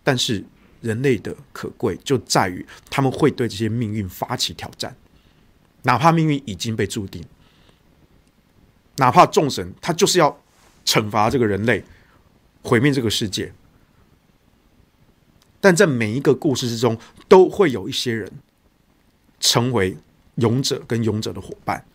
[0.04, 0.46] 但是
[0.82, 4.96] 人类的可贵就在于他们会对这些命运发起挑战，
[5.82, 7.26] 哪怕命运已经被注定，
[8.98, 10.40] 哪怕众神他就是要
[10.86, 11.84] 惩罚这个人类，
[12.62, 13.52] 毁灭这个世界。
[15.62, 18.32] 但在每一个故事之中，都会有一些人
[19.40, 19.98] 成为
[20.36, 21.86] 勇者跟勇者的伙伴，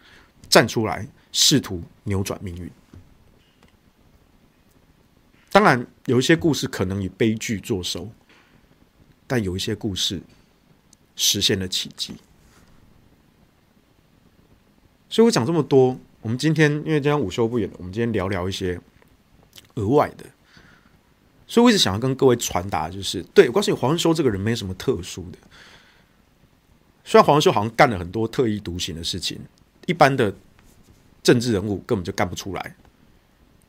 [0.48, 2.70] 站出来试图扭转命运。
[5.50, 8.10] 当然，有一些故事可能以悲剧作收，
[9.26, 10.20] 但有一些故事
[11.16, 12.14] 实现了奇迹。
[15.08, 18.80] 所以我讲这么多，我们今天因为今天午休不远，我们今天聊聊一些
[19.76, 20.26] 额外的。
[21.46, 25.38] 所以我一直想要跟各位传达，就是对，我告诉你，黄恩修这个人没什么特殊的。
[27.04, 29.38] 虽然黄恩修好像干了很多特立独行的事情，
[29.86, 30.34] 一般的
[31.22, 32.76] 政治人物根本就干不出来。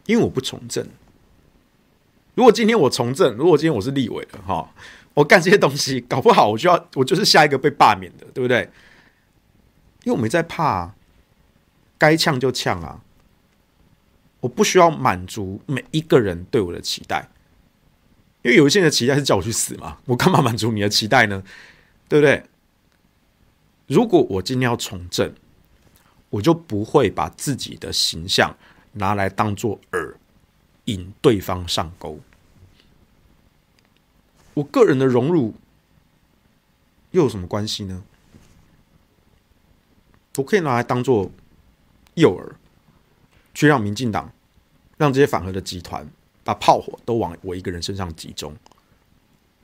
[0.06, 0.88] 因为我不从政。
[2.36, 4.74] 如果今天我从政，如果今天我是立委的哈，
[5.14, 8.70] 我干这些东西，搞不好我就要我就是下一个被罢免的，对不对？
[10.04, 10.94] 因为我没在怕，
[11.98, 13.02] 该呛就呛啊，
[14.40, 17.28] 我不需要满足每一个人对我的期待。
[18.46, 21.44] 因为有一些人的期待是叫我去死嘛，我干嘛满足你的期待呢？
[22.08, 22.44] 对不对？
[23.88, 25.34] 如果我今天要从政，
[26.30, 28.56] 我就不会把自己的形象
[28.94, 30.14] 拿来当做饵，
[30.84, 32.20] 引对方上钩。
[34.54, 35.56] 我个人的荣辱
[37.10, 38.04] 又有什么关系呢？
[40.38, 41.32] 我可以拿来当做
[42.14, 42.52] 诱饵，
[43.56, 44.32] 去让民进党、
[44.98, 46.08] 让这些反核的集团
[46.46, 48.56] 把炮火都往我一个人身上集中。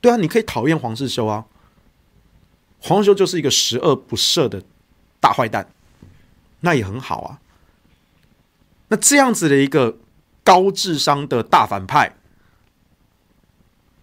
[0.00, 1.46] 对啊，你可以讨厌黄世修啊，
[2.80, 4.60] 黄世修就是一个十恶不赦的
[5.20, 5.70] 大坏蛋，
[6.60, 7.40] 那也很好啊。
[8.88, 9.96] 那这样子的一个
[10.42, 12.16] 高智商的大反派，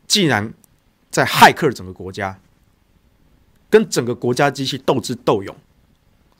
[0.07, 0.53] 竟然
[1.11, 2.39] 在骇客整个国家，
[3.69, 5.53] 跟整个国家机器斗智斗勇、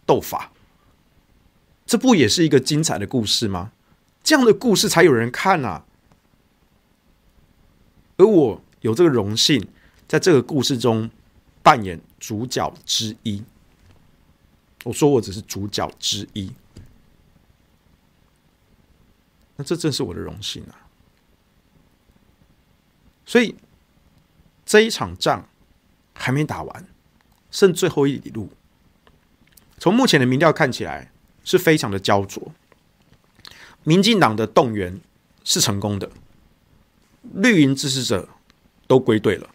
[0.05, 0.53] 斗法，
[1.85, 3.73] 这不也是一个精彩的故事吗？
[4.23, 5.83] 这样的故事才有人看啊。
[8.19, 9.65] 而我有这个荣幸，
[10.05, 11.09] 在这个故事中
[11.63, 13.43] 扮演主角之一。
[14.83, 16.51] 我说我只是主角之一，
[19.55, 20.87] 那这正是我的荣幸啊。
[23.25, 23.55] 所以
[24.65, 25.47] 这一场仗
[26.13, 26.87] 还没打完，
[27.51, 28.49] 剩最后一里路。
[29.77, 31.09] 从目前的民调看起来
[31.45, 32.51] 是非常的焦灼。
[33.83, 34.99] 民进党的动员
[35.45, 36.11] 是成功的，
[37.33, 38.27] 绿营支持者
[38.87, 39.49] 都归队了，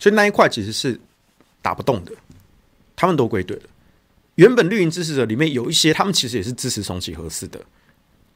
[0.00, 1.00] 所以那一块其实是
[1.62, 2.12] 打不动的，
[2.96, 3.62] 他们都归队了。
[4.34, 7.60] 原本绿营支持者里面有一些，他们其实也是支持重启核四的。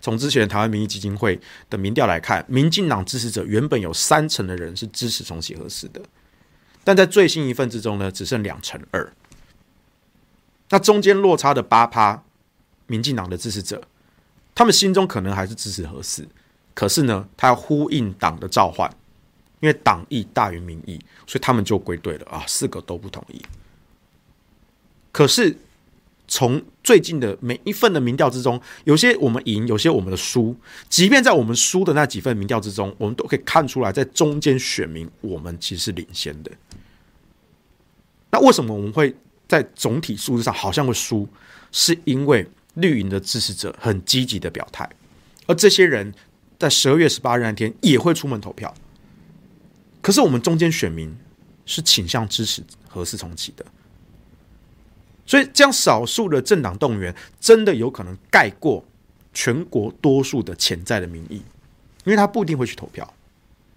[0.01, 6.01] 从之前台湾民意基金会的民调来看，民进党支持者原本有三成的人是支持重启核四的，
[6.85, 9.13] 但在最新一份之中呢，只剩两成二。
[10.71, 12.23] 那中间落差的八趴，
[12.87, 13.83] 民进党的支持者。
[14.55, 16.27] 他们心中可能还是支持核四，
[16.79, 18.89] 可是呢，他要呼应党的召唤，
[19.59, 23.43] 因为党意大于民意，所以他们就归队了啊，四个都不同意。
[25.11, 25.59] 可是
[26.29, 30.55] 从最近的每一份的民调之中，有些我们赢，有些我们的输，
[30.89, 36.53] 即便在我们输的那几份民调之中，我们都可以看出来，在中间选民我们其实是领先的。
[38.31, 39.12] 那为什么我们会
[39.49, 41.29] 在总体数字上好像会输？
[41.72, 42.47] 是因为。
[42.74, 44.89] 绿营的支持者很积极的表态，
[45.47, 46.14] 而这些人
[46.59, 48.75] 在十二月十八日那天也会出门投票。
[50.01, 51.15] 可是我们中间选民
[51.67, 53.67] 是倾向支持核四重启的，
[55.27, 58.83] 所以这样少数的政党动员真的有可能盖过
[59.35, 61.43] 全国多数的潜在的民意，
[62.05, 63.13] 因为他不一定会去投票。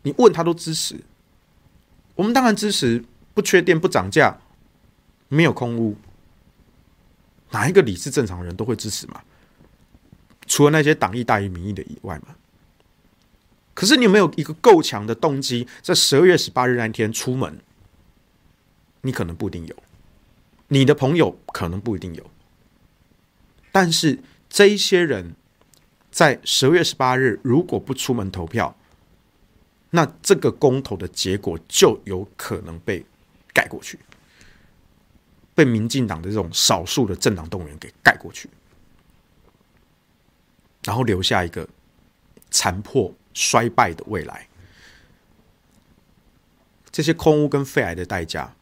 [0.03, 0.95] 你问他都支持，
[2.15, 3.03] 我们当然支持，
[3.33, 4.39] 不缺电、不涨价、
[5.27, 5.97] 没有空屋。
[7.49, 9.21] 哪一个理智正常人都会支持嘛？
[10.47, 12.35] 除了那些党意大于民意的以外嘛。
[13.81, 17.59] 可是你有没有一个够强的动机，在十二月十八日那天出门？
[19.01, 19.75] 你可能不一定有，
[20.67, 22.29] 你的朋友可能不一定有。
[23.71, 25.35] 但是这一些人
[26.11, 28.77] 在十二月十八日如果不出门投票，
[29.89, 33.03] 那这个公投的结果就有可能被
[33.51, 33.97] 盖过去。
[35.55, 38.47] 被民进党的这种少数的政党动员给盖过去，
[40.83, 41.67] 然后留下一个
[42.51, 44.47] 残破衰败的未来。
[46.91, 48.53] 这些空屋跟肺癌的代价，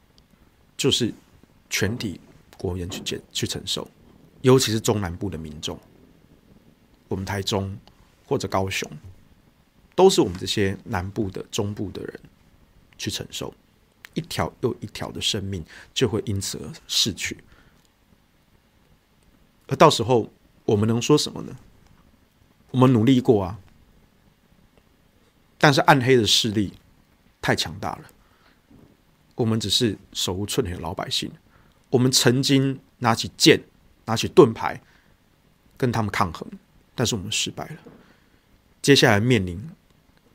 [0.77, 1.13] 就是
[1.69, 2.21] 全体
[2.57, 3.89] 国人去接去承受，
[4.41, 5.79] 尤其是中南部的民众，
[7.07, 7.77] 我们台中
[8.25, 8.89] 或者高雄，
[9.95, 12.19] 都是我们这些南部的中部的人
[12.97, 13.53] 去承受。
[14.15, 15.63] 一条又一条的生命
[15.93, 17.37] 就会因此而逝去，
[19.67, 20.29] 而到时候
[20.65, 21.55] 我们能说什么呢？
[22.71, 23.59] 我们努力过啊，
[25.59, 26.73] 但是暗黑的势力
[27.41, 28.05] 太强大了，
[29.35, 31.31] 我们只是手无寸铁的老百姓。
[31.91, 33.61] 我们曾经拿起剑、
[34.05, 34.81] 拿起盾牌
[35.77, 36.49] 跟他们抗衡，
[36.95, 37.77] 但是我们失败了。
[38.81, 39.69] 接下来面临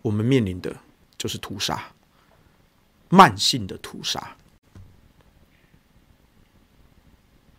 [0.02, 0.76] 我们面临的
[1.18, 1.90] 就是屠杀。
[3.10, 4.36] 慢性的屠杀，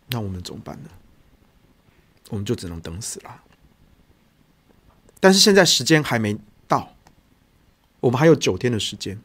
[0.07, 0.89] 那我们怎么办呢？
[2.29, 3.43] 我们就只能等死了。
[5.21, 6.37] 但是现在时间还没
[6.67, 6.94] 到，
[8.05, 9.19] 我们还有九天的时间，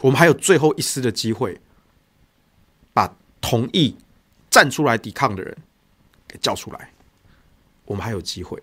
[0.00, 1.60] 我们还有最后一丝的机会，
[2.94, 3.96] 把同意
[4.48, 5.54] 站出来抵抗的人
[6.26, 6.90] 给叫出来。
[7.84, 8.58] 我们还有机会，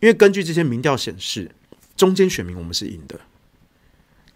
[0.00, 1.50] 因为根据这些民调显示，
[1.94, 3.20] 中间选民我们是赢的，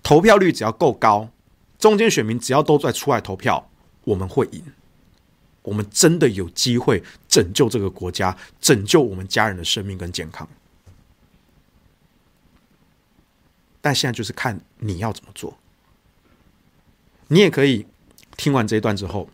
[0.02, 1.30] 投票率只要够高。
[1.78, 3.70] 中间选民只要都在出来投票，
[4.04, 4.62] 我们会赢。
[5.62, 10.46] 我们真的有机会拯救这个国家，拯救我们家人的生命跟健康。
[13.82, 15.58] 但现在就是看你要怎么做。
[17.28, 17.86] 你也可以
[18.36, 19.28] 听完这一段之后，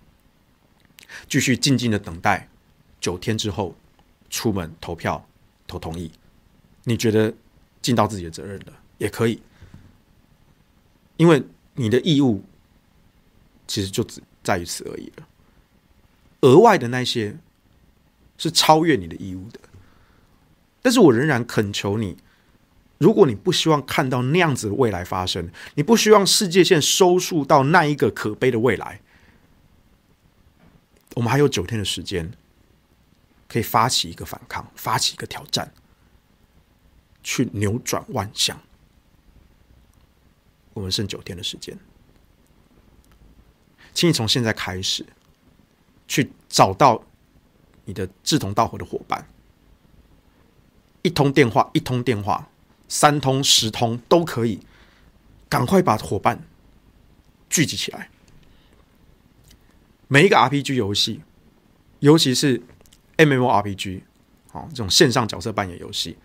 [1.28, 2.49] 继续静静的等待
[3.01, 3.76] 九天之后
[4.30, 5.28] 出门投票
[5.66, 6.11] 投同意，
[6.84, 7.34] 你觉得
[7.82, 9.42] 尽到自己的责任了也可以，
[11.16, 11.44] 因为
[11.74, 12.42] 你的义务
[13.66, 15.28] 其实就只在于此而已了。
[16.40, 17.36] 额外的那些
[18.38, 19.61] 是超越你的义务的，
[20.80, 22.16] 但是我仍然恳求你。
[22.99, 29.01] 如果你不希望看到那样子的未来发生，你不希望世界线收束到那一个可悲的未来，
[31.14, 32.32] 我们还有九天的时间，
[33.49, 35.72] 可以发起一个反抗，发起一个挑战，
[37.22, 38.61] 去扭转万象。
[40.74, 41.78] 我们剩九天的时间，
[43.94, 45.07] 请你从现在开始，
[46.09, 47.05] 去找到
[47.84, 49.28] 你的志同道合的伙伴，
[51.03, 52.49] 一通电话，一通电话。
[52.89, 54.59] 三通十通都可以，
[55.49, 56.43] 赶快把伙伴
[57.51, 58.11] 聚集起来。
[60.07, 61.20] 每一个 RPG 游戏，
[62.01, 62.62] 尤其是
[63.18, 64.01] MMORPG，
[64.51, 66.16] 好这种线上角色扮演游戏，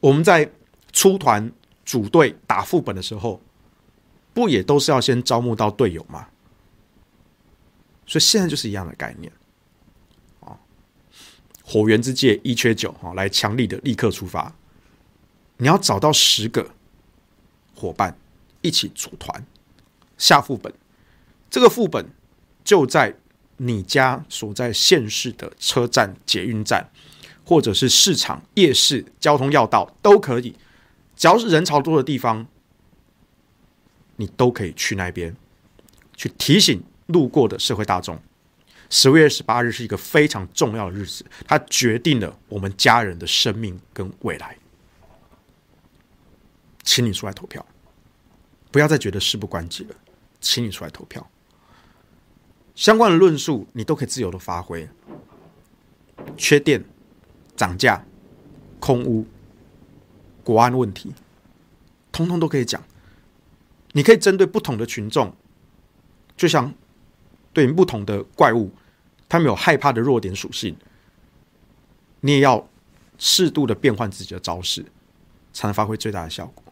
[0.00, 0.50] 我们在
[0.92, 1.50] 出团
[1.86, 3.40] 组队打副本的时候，
[4.34, 6.28] 不也都是要先招募到队友吗？
[8.06, 9.32] 所以现在就是一样的概念。
[10.40, 10.58] 啊，
[11.64, 14.54] 火源之界一缺九，哈来强力的立刻出发。
[15.58, 16.70] 你要找到十个
[17.74, 18.16] 伙伴
[18.62, 19.46] 一起组团
[20.16, 20.72] 下副本，
[21.48, 22.10] 这个副本
[22.64, 23.14] 就在
[23.58, 26.90] 你家所在县市的车站、捷运站，
[27.44, 30.54] 或者是市场、夜市、交通要道都可以，
[31.16, 32.46] 只要是人潮多的地方，
[34.16, 35.36] 你都可以去那边
[36.16, 38.20] 去提醒路过的社会大众。
[38.90, 44.57] 十月二十八日是一个非常重要的日子，它决定了我们家人的生命跟未来。
[46.88, 47.64] 请你出来投票，
[48.72, 49.94] 不要再觉得事不关己了。
[50.40, 51.30] 请你出来投票，
[52.74, 54.88] 相关的论述你都可以自由的发挥。
[56.34, 56.82] 缺电、
[57.54, 58.02] 涨价、
[58.80, 59.26] 空屋、
[60.42, 61.12] 国安问题，
[62.10, 62.82] 通通都可以讲。
[63.92, 65.36] 你可以针对不同的群众，
[66.38, 66.72] 就像
[67.52, 68.72] 对不同的怪物，
[69.28, 70.74] 他们有害怕的弱点属性，
[72.20, 72.66] 你也要
[73.18, 74.86] 适度的变换自己的招式，
[75.52, 76.64] 才能发挥最大的效果。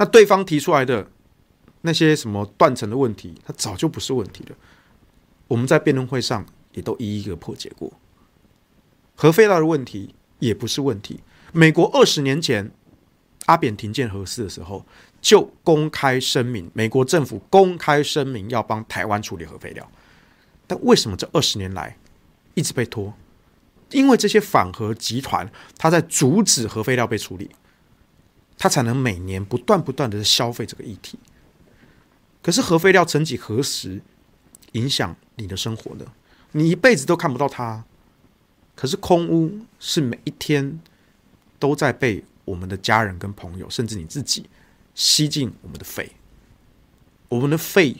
[0.00, 1.06] 那对方提出来的
[1.82, 4.56] 那些什么断层的问题，它早就不是问题了。
[5.46, 7.92] 我们在辩论会上也都一一个破解过。
[9.14, 11.20] 核废料的问题也不是问题。
[11.52, 12.70] 美国二十年前
[13.44, 14.86] 阿扁停建核四的时候，
[15.20, 19.86] 就公开声明，美国政府公开声明要帮台湾处理核废料。
[20.66, 21.98] 但为什么这二十年来
[22.54, 23.12] 一直被拖？
[23.90, 27.50] 因为这些反核集团，他在阻止核废料被处理。
[28.62, 31.18] 它才能每年不断不断的消费这个议题。
[32.42, 34.02] 可是核废料曾几何时
[34.72, 36.04] 影响你的生活呢？
[36.52, 37.86] 你一辈子都看不到它。
[38.76, 40.78] 可是空污是每一天
[41.58, 44.44] 都在被我们的家人跟朋友，甚至你自己
[44.94, 46.12] 吸进我们的肺。
[47.30, 47.96] 我们的肺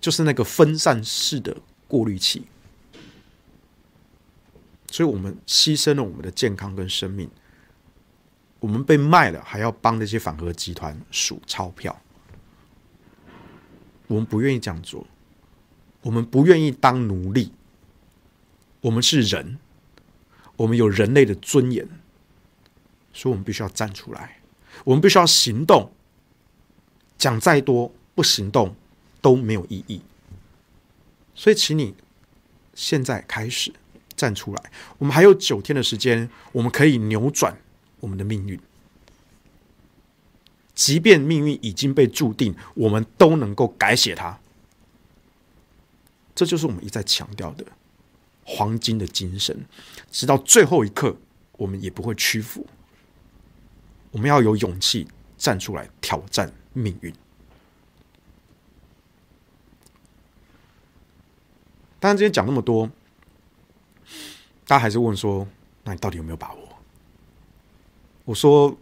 [0.00, 1.54] 就是那个分散式的
[1.86, 2.44] 过滤器，
[4.90, 7.28] 所以我们牺牲了我们的健康跟生命。
[8.60, 12.00] 我们被卖了，还要帮那些反核集团数钞票。
[14.06, 15.06] 我们不愿意这样做，
[16.02, 17.52] 我们不愿意当奴隶。
[18.82, 19.58] 我们是人，
[20.56, 21.86] 我们有人类的尊严，
[23.12, 24.40] 所以我们必须要站出来，
[24.84, 25.92] 我们必须要行动。
[27.18, 28.74] 讲再多，不行动
[29.20, 30.00] 都没有意义。
[31.34, 31.94] 所以，请你
[32.74, 33.72] 现在开始
[34.16, 34.72] 站出来。
[34.98, 37.56] 我们还有九天的时间，我们可以扭转。
[38.00, 38.58] 我们的命运，
[40.74, 44.38] 即便命运已经被注定，我们都能够改写它。
[46.34, 47.64] 这就是我们一再强调的
[48.44, 49.66] 黄金的精神，
[50.10, 51.16] 直到最后一刻，
[51.52, 52.66] 我们也不会屈服。
[54.10, 57.14] 我们要有勇气站出来挑战命运。
[62.00, 62.90] 当然，今天讲那么多，
[64.66, 65.46] 大家还是问说：
[65.84, 66.59] 那你到底有没有把握？
[68.24, 68.76] 我说，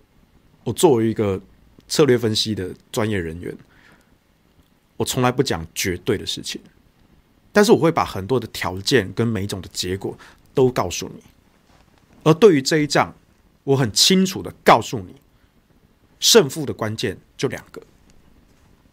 [0.64, 1.40] 我作为一个
[1.86, 3.56] 策略分析的专业人员，
[4.96, 6.60] 我从来不讲绝对的事情，
[7.52, 10.16] 但是我会把很多的条件跟每一种的结果
[10.52, 11.22] 都告诉你。
[12.24, 13.14] 而对于这一仗，
[13.64, 15.14] 我很清楚的告诉你，
[16.20, 17.80] 胜负的关键就两个：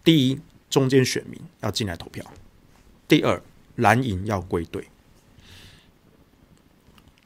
[0.04, 0.40] 第一，
[0.70, 2.24] 中间选民要进来投票；
[3.08, 3.42] 第二，
[3.76, 4.88] 蓝营要归队。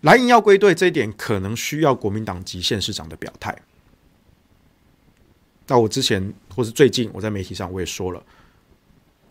[0.02, 3.58] 蓝营要归队这一点，可能需要国民党籍县市长的表态。
[5.68, 8.24] 那我之前或是最近，我在媒体上我也说了，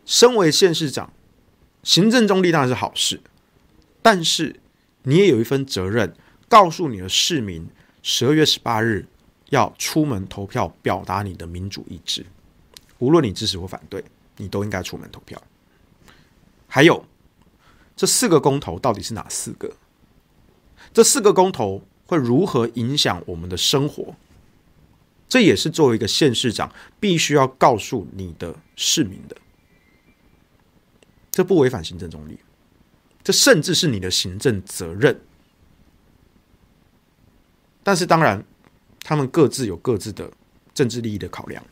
[0.05, 1.13] 身为县市长，
[1.83, 3.21] 行政中立当然是好事，
[4.03, 4.61] 但是
[5.03, 6.15] 你也有一份责任，
[6.49, 7.69] 告诉你的市民，
[8.03, 9.07] 十二月十八日
[9.49, 12.27] 要出门投票，表达你的民主意志。
[12.99, 14.05] 无论你支持或反对，
[14.37, 15.43] 你都应该出门投票。
[16.67, 17.05] 还有，
[17.97, 19.73] 这四个公投到底是哪四个？
[20.93, 24.15] 这四个公投会如何影响我们的生活？
[25.29, 29.37] 这也是作为一个县市长必须要告诉你的市民的。
[31.31, 32.39] 这不违反行政中立，
[33.23, 35.21] 这甚至是你的行政责任。
[37.83, 38.43] 但是当然，
[39.01, 40.33] 他们各自有各自的
[40.75, 41.63] 政治利益的考量，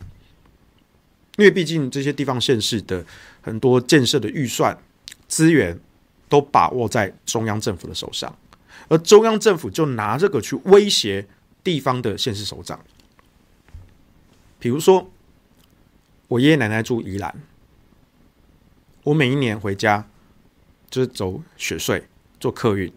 [1.36, 3.04] 因为毕竟这些地方县市的
[3.40, 4.78] 很多建设的预算
[5.26, 5.78] 资源
[6.28, 8.36] 都把握在中央政府的手上，
[8.88, 11.26] 而中央政府就拿这个去威胁
[11.64, 12.84] 地方的县市首长。
[14.58, 15.10] 比如说，
[16.28, 17.34] 我爷爷奶奶住宜兰，
[19.02, 20.08] 我每一年回家
[20.88, 22.02] 就是走雪隧
[22.40, 22.92] 坐客运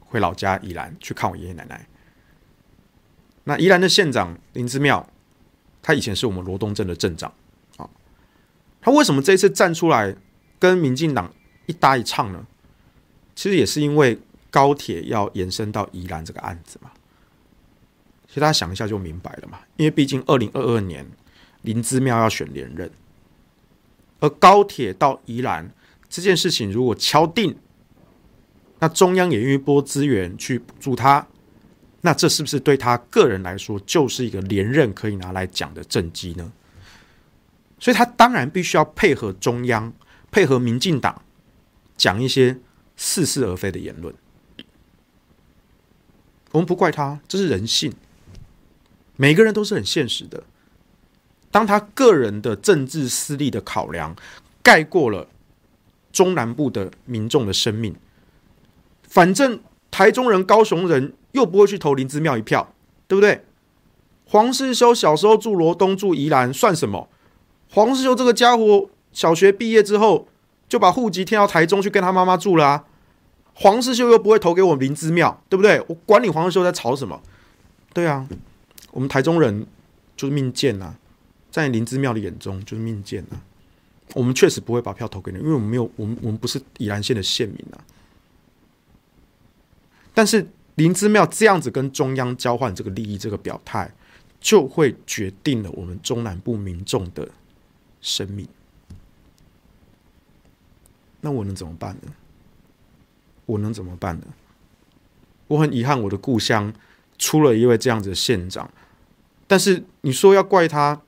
[0.00, 1.86] 回老家宜兰去看我爷爷奶奶。
[3.44, 5.08] 那宜兰的县长林之妙，
[5.82, 7.32] 他以前是我们罗东镇的镇长
[7.76, 7.88] 啊，
[8.80, 10.14] 他为什么这一次站出来
[10.58, 11.32] 跟民进党
[11.66, 12.46] 一搭一唱呢？
[13.34, 14.18] 其实也是因为
[14.50, 16.90] 高铁要延伸到宜兰这个案子嘛。
[18.26, 21.06] 其实大家想一下就明白了嘛，因为毕竟二零二二年
[21.62, 22.90] 林之妙要选连任，
[24.20, 25.72] 而高铁到宜兰
[26.08, 27.56] 这件事情如果敲定，
[28.78, 31.26] 那中央也愿意拨资源去补助他，
[32.02, 36.52] 那这是不是对他个人来说就是一个连任可以拿来讲的政绩呢？
[37.78, 39.92] 所以他当然必须要配合中央，
[40.30, 41.22] 配合民进党
[41.96, 42.58] 讲一些
[42.96, 44.14] 似是而非的言论。
[46.52, 47.92] 我们不怪他，这是人性。
[49.16, 50.44] 每个人都是很现实的。
[51.50, 54.14] 当他个人的政治私利的考量
[54.62, 55.26] 盖过了
[56.12, 57.96] 中南部的民众的生命，
[59.02, 62.74] 反正台中人、高雄人又不会去投林姿妙一票，
[63.06, 63.44] 对不对？
[64.26, 67.08] 黄世修小时候住罗东、住宜兰，算什么？
[67.70, 70.28] 黄世修这个家伙小学毕业之后
[70.68, 72.84] 就把户籍迁到台中去跟他妈妈住了啊。
[73.60, 75.84] 黄世修又不会投给我林之妙，对不对？
[75.88, 77.20] 我管你黄世修在吵什么？
[77.92, 78.28] 对啊。
[78.92, 79.66] 我们台中人
[80.16, 80.94] 就是命贱呐，
[81.50, 83.40] 在林之妙的眼中就是命贱呐。
[84.14, 87.82] 我们确实不会把票投给你，因为我们没有，我们我们不是宜兰县的县民啊。
[90.14, 93.92] 但是林之妙这样子跟中央交换这个利益，这个表态，
[94.40, 97.28] 就会决定了我们中南部民众的
[98.00, 98.48] 生命。
[101.20, 102.12] 那我能怎么办呢？
[103.48, 104.26] 我能怎么办呢？
[105.48, 106.72] 我很遗憾，我的故乡。
[107.20, 108.70] 出了一位这样子的县长，
[109.48, 111.02] 但是你说要怪他，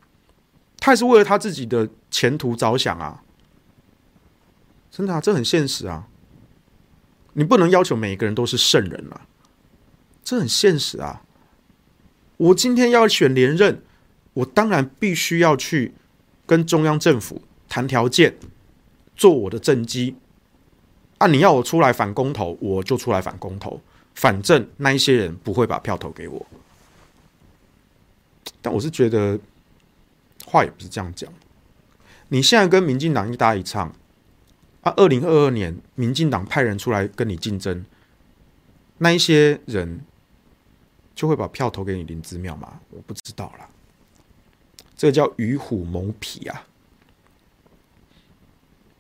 [0.78, 3.22] 他也是为了他自己的前途着想啊！
[4.90, 6.08] 真的啊，这很现实啊！
[7.34, 9.20] 你不能要求每一个人都是圣人啊，
[10.24, 11.22] 这很现实啊！
[12.38, 13.80] 我今天要选连任，
[14.32, 15.94] 我当然必须要去
[16.44, 18.34] 跟中央政府谈条件，
[19.14, 20.16] 做我的政绩。
[21.20, 23.78] 啊，你要我出来反公投，我就出来反公投。
[24.14, 26.46] 反正那一些人不会把票投给我，
[28.62, 29.38] 但我是觉得
[30.46, 31.30] 话也不是这样讲。
[32.28, 33.86] 你现在跟民进党一搭一唱，
[34.80, 37.84] 啊，二零二二年民进党派人出来跟你竞争，
[38.96, 40.00] 那一些人
[41.14, 42.80] 就会把票投给你林姿妙吗？
[42.90, 43.68] 我不知道啦，
[44.96, 46.66] 这个叫与虎谋皮啊！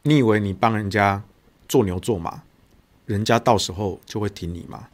[0.02, 1.22] 你以为你帮人家
[1.70, 2.42] 做牛做马，
[3.06, 4.88] 人家到时候就会挺你吗？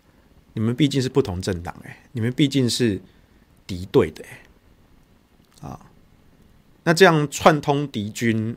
[0.53, 3.01] 你们毕竟是不同政党哎，你们毕竟是
[3.67, 4.23] 敌对的
[5.63, 5.81] 哎，啊，
[6.85, 8.55] 那这样串通敌军，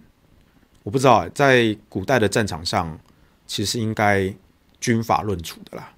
[0.84, 3.00] 我不知道在古代的战场上，
[3.48, 4.34] 其实应该
[4.82, 5.94] 军法论处的啦，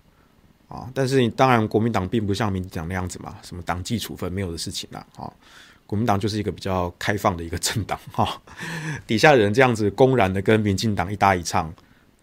[0.68, 5.32] 啊，但是你当然国民党并不像民进党那样子嘛，什么党纪处分没有的事情啦，啊，
[5.88, 8.42] 国民党就是一个比较开放的一个政党哈，
[9.08, 11.72] 底下的人这样子公然的跟民进党一搭一唱，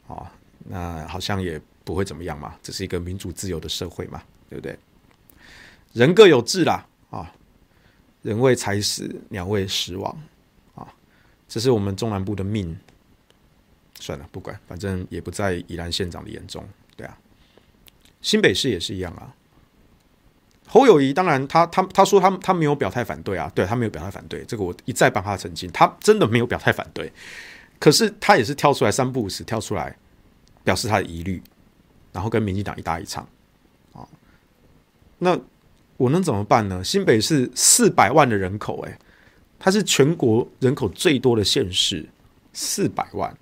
[0.09, 0.33] 啊，
[0.67, 1.61] 那好像也。
[1.85, 4.79] 不会怎么样嘛，这是一个民主自由的社会嘛，对不对？
[5.95, 7.33] 人各有志啦，啊，
[8.21, 10.23] 人为财死，鸟为食亡，
[10.75, 10.87] 啊，
[11.49, 12.79] 这是我们中南部的命。
[13.99, 16.63] 算了，不管，反正也不在宜兰县长的眼中，
[16.95, 17.17] 对啊。
[18.21, 19.35] 新北市也是一样啊。
[20.67, 27.11] 侯友宜当然他，他他他说他他没有表态反对啊，对他没有表态反对，这个我一再帮他澄清，他真的没有表态反对。
[27.79, 29.97] 可是他也是跳出来三不五时跳出来
[30.65, 31.43] 表示他的疑虑。
[32.11, 33.23] 然后跟民进党一搭一唱，
[33.93, 34.01] 啊，
[35.19, 35.39] 那
[35.99, 36.83] 我能怎么办呢？
[36.83, 38.99] 新北市四百万的人口，哎，
[39.59, 42.09] 它是全国人口最多的县市，
[42.53, 43.37] 四百万。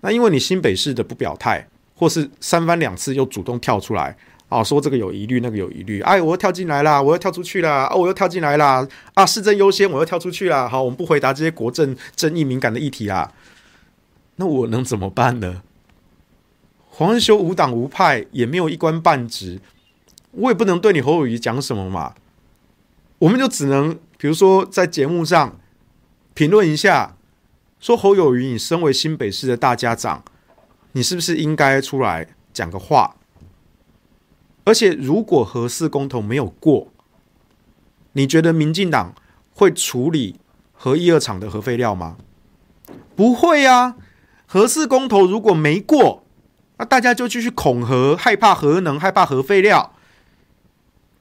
[0.00, 4.16] 那因为你新北市的不表态，或是三番两次又主动跳出来
[4.48, 10.66] 啊，说这个有疑虑，那个有疑虑，哎，我要跳进来啦，我要跳出去啦，哦，我又跳进来啦，啊，市政优先，我又跳出去啦。
[10.66, 13.30] 好，我们不回答这些国政争议敏感的议题啦。
[14.42, 15.62] 那我能怎么办呢？
[16.90, 19.60] 黄世修无党无派，也没有一官半职，
[20.32, 22.14] 我也不能对你侯友谊讲什么嘛。
[23.20, 25.60] 我们就只能，比如说在节目上
[26.34, 27.16] 评论一下，
[27.78, 30.24] 说侯友谊，你身为新北市的大家长，
[30.90, 33.14] 你是不是应该出来讲个话？
[34.64, 36.88] 而且，如果核四公投没有过，
[38.14, 39.14] 你觉得民进党
[39.54, 40.40] 会处理
[40.72, 42.16] 核一二厂的核废料吗？
[43.14, 43.96] 不会啊。
[44.52, 46.26] 核四公投如果没过，
[46.76, 49.94] 那大家就继续恐核，害怕核能，害怕核废料。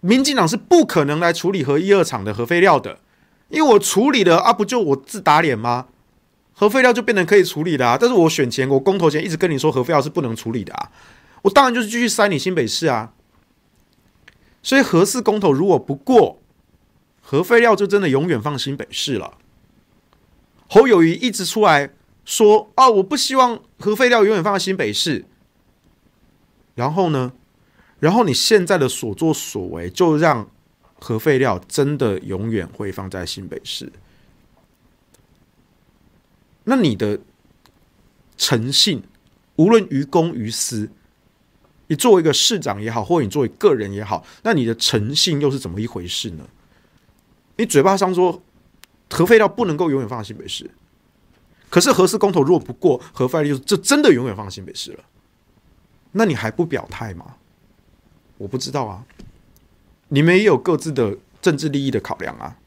[0.02, 3.00] 民进党是不可能来处理核一二厂的核废料的，
[3.48, 5.86] 因为我处理了啊，不就我自打脸吗？
[6.52, 10.92] 核废料就变成可以处理的啊，但是我选前我公投前一直跟你说核废料是不能处理的啊，
[11.44, 13.14] 我当然就是继续塞你新北市啊。
[14.62, 16.42] 所以核四公投如果不过，
[17.22, 19.36] 核废料就真的永远放新北市了。
[20.68, 21.92] 侯友谊一直出来。
[22.26, 25.26] 说啊，我不希望核废料永远放在新北市。
[26.76, 27.34] 然后呢，
[28.00, 30.50] 然后你现在的所作所为，就让
[31.00, 33.92] 核废料真的永远会放在新北市。
[36.64, 37.20] 那你的
[38.38, 39.04] 诚信，
[39.58, 40.90] 无论于公于私，
[41.88, 46.48] 你作为一个市长也好，或者你作为个人也好，那你的诚信又是怎么一回事呢？
[47.58, 48.42] 你嘴巴上说
[49.10, 50.72] 核废料不能够永远放在新北市。
[51.72, 55.04] 可是核四公投如果不过，核废料就真的永远放新北市了。
[56.12, 57.38] 那你还不表态吗？
[58.38, 59.06] 我不知道啊。
[60.10, 62.58] 你们也有各自的政治利益的考量啊。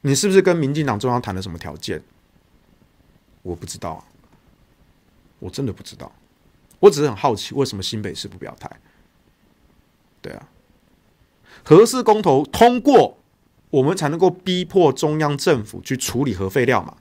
[0.00, 2.02] 你是不是跟民进党中央谈了什么条件？
[3.42, 4.04] 我不知道啊。
[5.38, 6.10] 我真的不知道。
[6.80, 8.70] 我只是很好奇，为什么新北市不表态？
[10.22, 10.48] 对啊。
[11.62, 13.18] 核四公投通过，
[13.68, 16.96] 我们才能够逼迫中央政府去处理核废料嘛。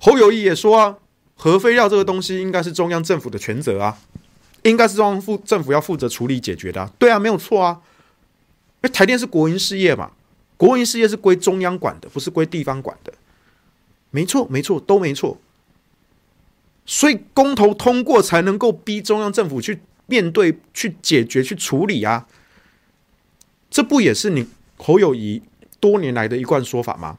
[0.00, 0.96] 侯友谊也说啊，
[1.36, 3.98] 核废料这个东西应该是中央政府的权责啊，
[4.62, 6.90] 应该是中央负政府要负责处理解决的。
[6.98, 7.82] 对啊，没有错啊。
[8.82, 10.10] 因为台电是国营事业嘛，
[10.56, 13.12] 国营事业是归中央管的，不是归地方管的。
[14.10, 15.38] 没错，没错，都没错。
[16.86, 22.26] 所以公投通过才能够逼中央政府去面对、去解决、去处理啊。
[23.70, 24.48] 这不也是你
[24.78, 25.42] 侯友谊
[25.78, 27.18] 多年来的一贯说法吗？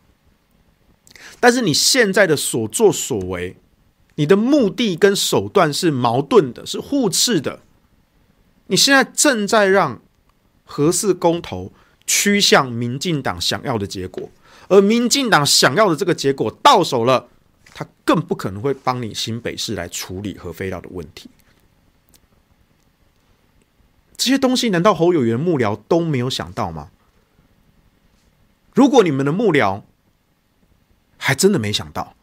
[1.42, 3.58] 但是你现在的所作所为，
[4.16, 7.60] 你的目的跟手段是矛盾的，是互斥的。
[8.68, 10.02] 你现在正在让
[10.64, 11.74] 核四公投
[12.06, 14.30] 趋向民进党想要的结果，
[14.70, 17.28] 而民进党想要的这个结果到手了，
[17.74, 21.30] 他更不可能会帮你新北市来处理核废料的问题。
[24.16, 26.92] 这些东西难道侯友元幕僚都没有想到吗？
[28.74, 29.82] 如果你们的幕僚，
[31.24, 32.15] 还真的没想到，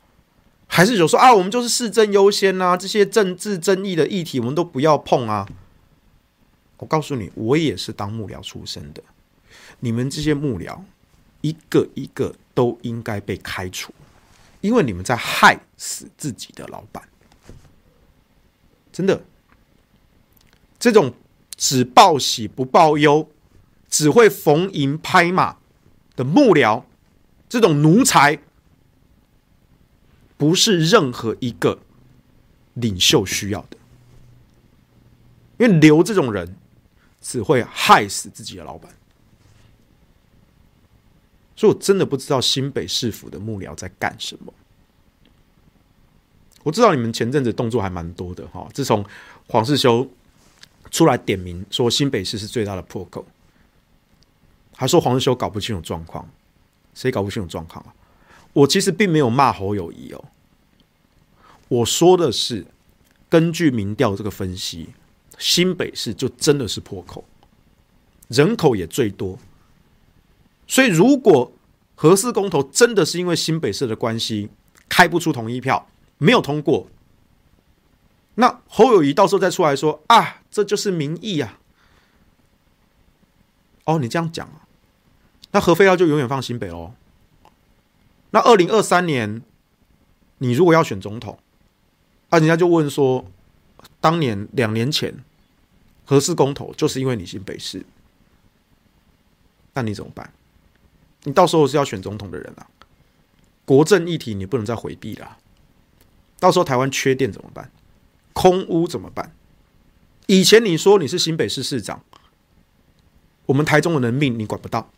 [0.66, 5.46] 还是有说啊，我们就是市政优先啊，这些政治争议的议题我们都不要碰啊。
[6.78, 9.00] 我告诉你，我也是当幕僚出身的，
[9.78, 10.80] 你们这些幕僚
[11.42, 13.94] 一个一个都应该被开除，
[14.60, 17.08] 因为你们在害死自己的老板。
[18.92, 19.22] 真的，
[20.76, 21.14] 这种
[21.56, 23.30] 只报喜不报忧，
[23.88, 25.58] 只会逢迎拍马
[26.16, 26.82] 的幕僚，
[27.48, 28.40] 这种奴才。
[30.38, 31.78] 不是任何一个
[32.74, 33.76] 领袖需要的，
[35.58, 36.56] 因为留这种人
[37.20, 38.90] 只会害死自己的老板。
[41.56, 44.54] 所以我真的不知道新北市府的幕僚在干什么。
[46.62, 49.04] 我知道你们前阵子动作还蛮多的哈，自从
[49.48, 50.08] 黄世修
[50.92, 53.26] 出来点名说新北市是最大的破口，
[54.76, 56.28] 还说黄世修搞不清楚状况，
[56.94, 57.90] 谁搞不清楚状况啊？
[58.52, 60.24] 我其实并没有骂侯友宜哦，
[61.68, 62.66] 我说的是
[63.28, 64.88] 根据民调这个分析，
[65.38, 67.24] 新北市就真的是破口，
[68.28, 69.38] 人口也最多，
[70.66, 71.52] 所以如果
[71.94, 74.48] 核四公投真的是因为新北市的关系
[74.88, 76.88] 开不出同意票，没有通过，
[78.36, 81.58] 那侯友宜到时候再出来说啊，这就是民意啊，
[83.84, 84.66] 哦，你这样讲啊，
[85.52, 86.94] 那核废料就永远放新北喽。
[88.30, 89.42] 那二零二三年，
[90.38, 91.38] 你如果要选总统，
[92.28, 93.24] 啊，人家就问说，
[94.00, 95.14] 当年两年前
[96.04, 97.84] 何氏公投就是因为你新北市，
[99.74, 100.32] 那你怎么办？
[101.24, 102.66] 你到时候是要选总统的人啊，
[103.64, 105.38] 国政议题你不能再回避了。
[106.38, 107.70] 到时候台湾缺电怎么办？
[108.32, 109.34] 空屋怎么办？
[110.26, 112.04] 以前你说你是新北市市长，
[113.46, 114.90] 我们台中人的命你管不到，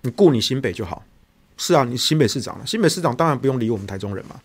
[0.00, 1.04] 你顾你新北就好。
[1.62, 4.40] 是啊，你新北市长了，新北市长当然不用理我们台中人嘛。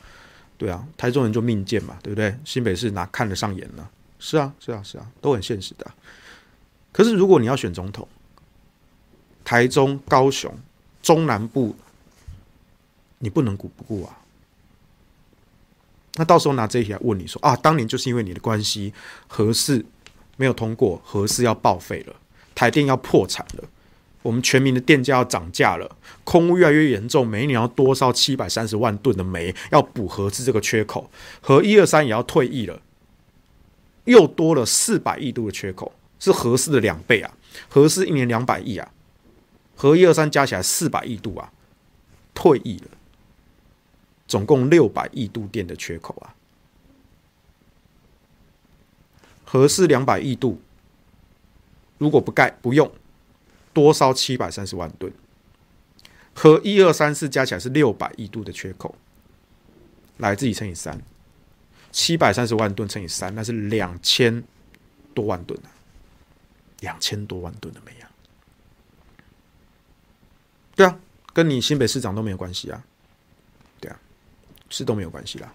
[0.57, 2.37] 对啊，台中人就命贱嘛，对不对？
[2.43, 3.87] 新北市哪看得上眼呢？
[4.19, 5.89] 是啊，是啊，是啊，都很现实的。
[6.91, 8.05] 可是如果你要选总统，
[9.45, 10.53] 台中、高雄、
[11.01, 11.73] 中南部，
[13.19, 14.17] 你不能顾不顾啊？
[16.15, 18.93] 那到时候拿这一题来问你说啊，当年就是因为你的关系，
[19.27, 19.85] 核四
[20.35, 22.15] 没有通过，核四要报废了，
[22.53, 23.63] 台电要破产了，
[24.25, 31.11] 我们全民的电价要涨价了，空污越来越严重，每一年要多烧七百三十万吨的煤，要补核四这个缺口，
[31.41, 32.81] 核一二三也要退役了，
[34.05, 37.37] 又多了四百亿度的缺口，是核四的两倍啊，
[37.69, 38.91] 核四一年两百亿啊，
[39.75, 41.53] 核一二三加起来四百亿度啊，
[42.33, 42.87] 退役了。
[44.27, 46.33] 总共六百亿度电的缺口啊，
[49.43, 50.59] 核四两百亿度，
[51.99, 52.91] 如果不盖不用，
[53.75, 55.11] 多烧七百三十万吨，
[56.33, 58.95] 和一二三四加起来是六百亿度的缺口，
[60.17, 60.99] 来自己乘以三，
[61.91, 64.41] 七百三十万吨乘以三，那是两千
[65.13, 65.69] 多万吨啊，
[66.79, 68.09] 两千多万吨的煤啊，
[70.75, 70.97] 对啊，
[71.33, 72.83] 跟你新北市长都没有关系啊。
[74.67, 75.53] 是都没有关系啦，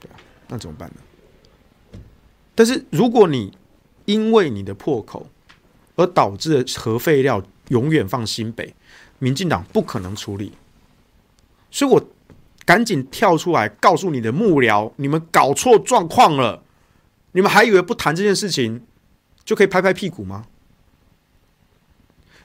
[0.00, 0.16] 对啊，
[0.48, 2.00] 那怎么办呢？
[2.54, 3.56] 但是如果你
[4.06, 5.28] 因为你的破口
[5.96, 8.74] 而导致核废料永远放新北，
[9.18, 10.52] 民进党不可能处理，
[11.70, 12.08] 所以我
[12.64, 16.62] 赶紧跳出来告诉你的幕僚，你们搞错状况了，
[17.32, 18.86] 你们还以为不谈这件事情
[19.44, 20.46] 就可以拍拍屁股吗？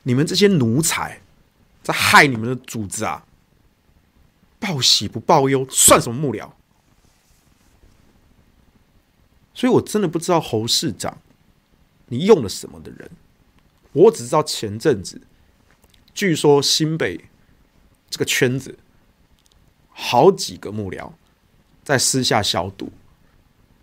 [0.03, 1.21] 你们这些奴才
[1.83, 3.25] 在害你们的主子啊！
[4.59, 6.49] 报喜不报忧，算什么幕僚？
[9.53, 11.17] 所以我真的不知道侯市长
[12.07, 13.11] 你用了什么的人。
[13.97, 15.21] 我只知道前阵子，
[16.13, 17.19] 据说新北
[18.09, 18.77] 这个圈子
[19.89, 21.09] 好几个幕僚
[21.83, 22.91] 在私下消毒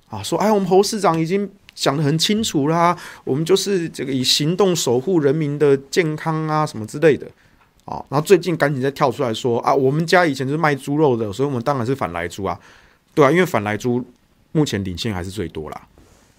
[0.09, 7.27] 啊，说：“哎，我们侯市长已经讲得很清楚啦，我们就是这个以行动守护人民的健康啊，什么之类的。”
[7.85, 12.59] 啊，然后最近赶紧再跳出来说啊，我们家以前就是卖猪肉的，所以我们当然是反莱猪啊，
[13.15, 14.03] 对啊，因为反莱猪
[14.53, 15.87] 目前领先还是最多啦，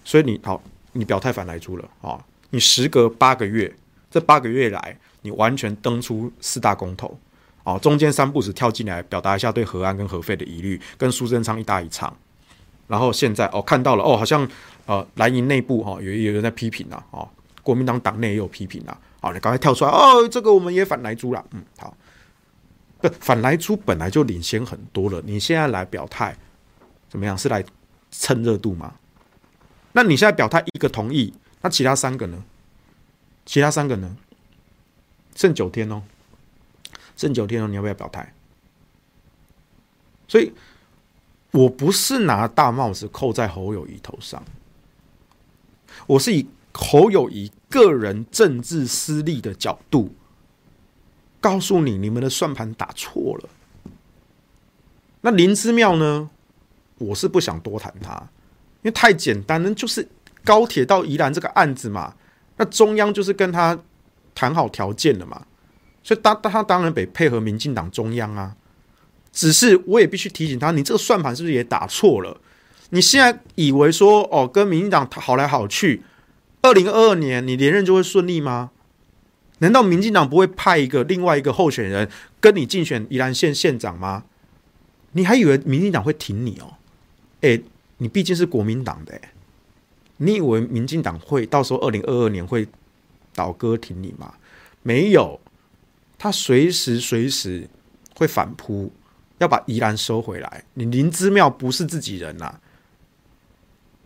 [0.02, 0.60] 所以你好，
[0.94, 2.18] 你表态反莱猪了啊，
[2.50, 3.74] 你时隔八个月，
[4.10, 7.18] 这八个月来你完全登出四大公投，
[7.64, 12.16] 啊，中间三不时跳进来表达一下对核安跟核废的疑虑，跟苏贞昌一搭一唱，
[12.86, 14.48] 然后现在哦看到了哦，好像
[14.86, 17.26] 呃蓝营内部哈、哦、有有人在批评了啊，
[17.62, 18.98] 国民党党内也有批评了。
[19.22, 20.28] 哦，你赶快跳出来哦！
[20.28, 21.44] 这个我们也反莱猪了。
[21.50, 21.96] 嗯，好，
[23.00, 25.20] 不反莱猪本来就领先很多了。
[25.24, 26.36] 你现在来表态，
[27.08, 27.36] 怎么样？
[27.36, 27.64] 是来
[28.12, 28.94] 蹭热度吗？
[29.92, 31.32] 那你现在表态一个同意，
[31.66, 32.44] 那其他三个呢？
[33.44, 34.16] 其他三个呢？
[35.34, 36.00] 剩九天哦，
[37.16, 38.32] 剩九天哦，你要不要表态？
[40.28, 40.52] 所以，
[41.50, 44.44] 我不是拿大帽子扣在侯友谊头上，
[46.06, 46.46] 我是以。
[46.78, 50.14] 侯友谊个人政治私利的角度，
[51.40, 53.48] 告诉你，你们的算盘打错了。
[55.22, 56.28] 那林之妙呢？
[56.98, 58.12] 我是不想多谈他，
[58.82, 60.06] 因为太简单了，就是
[60.46, 62.14] 高铁到宜兰这个案子嘛。
[62.56, 63.78] 那中央就是跟他
[64.34, 65.44] 谈好条件了嘛，
[66.02, 68.56] 所以他他当然得配合民进党中央啊。
[69.30, 72.40] 只是我也必须提醒他，你这个算盘是不是也打错了？
[72.90, 76.02] 你现在以为说哦，跟民进党好来好去。
[76.62, 78.70] 二零二二年你连任就会顺利吗？
[79.58, 82.08] 难道民进党不会派一个另外一个候选人
[82.40, 84.24] 跟你竞选宜兰县县长吗？
[85.12, 86.74] 你还以为民进党会挺你哦？
[87.42, 87.62] 诶，
[87.98, 89.20] 你毕竟是国民党的诶，
[90.18, 92.66] 你以为民进党会到时候二零二二年会
[93.34, 94.34] 倒戈挺你吗？
[94.82, 95.40] 没有，
[96.16, 97.68] 他随时随时
[98.14, 98.92] 会反扑，
[99.38, 100.64] 要把宜兰收回来。
[100.74, 102.60] 你林之妙不是自己人呐、啊，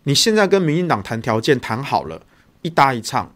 [0.03, 2.25] 你现在跟民进党谈条件谈好了。
[2.63, 3.33] 一搭一唱，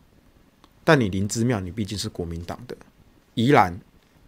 [0.83, 2.77] 但你林之妙，你毕竟是国民党的，
[3.33, 3.79] 宜兰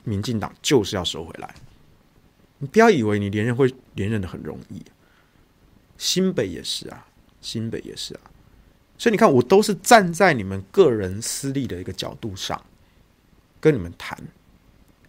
[0.03, 1.53] 民进党就是要收回来。
[2.57, 4.81] 你不要以为你连任会连任的很容易，
[5.99, 7.05] 新北也是啊，
[7.41, 8.21] 新北也是啊。
[8.97, 12.65] 所以你看，我都是站在你们个人私利的一个角度上
[13.59, 14.17] 跟你们谈，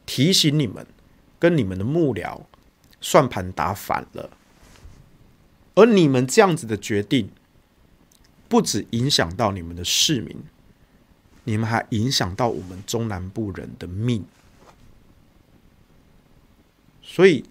[0.05, 0.87] 提醒你们
[1.39, 2.43] 跟你们的幕僚
[3.01, 4.31] 算盘打反了，
[5.75, 7.31] 而你们这样子的决定。
[8.51, 10.35] 不止影响到你们的市民，
[11.45, 14.25] 你们还影响到我们中南部人的命，
[17.03, 17.45] 所以，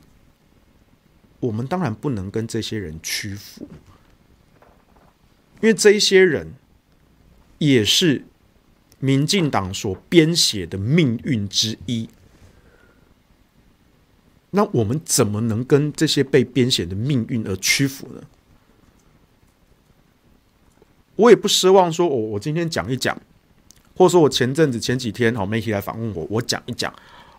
[1.39, 3.69] 我们当然不能跟这些人屈服。
[5.61, 6.53] 因为这一些人
[7.57, 8.25] 也是
[8.99, 12.09] 民进党所编写的命运之一。
[14.51, 18.21] 那我们怎么能跟这些被编写的命运而屈服呢？
[21.15, 23.19] 我也不奢望说，我我今天讲一讲，
[23.95, 26.93] 或者说我前阵子前几天好媒体来访问我，我讲一讲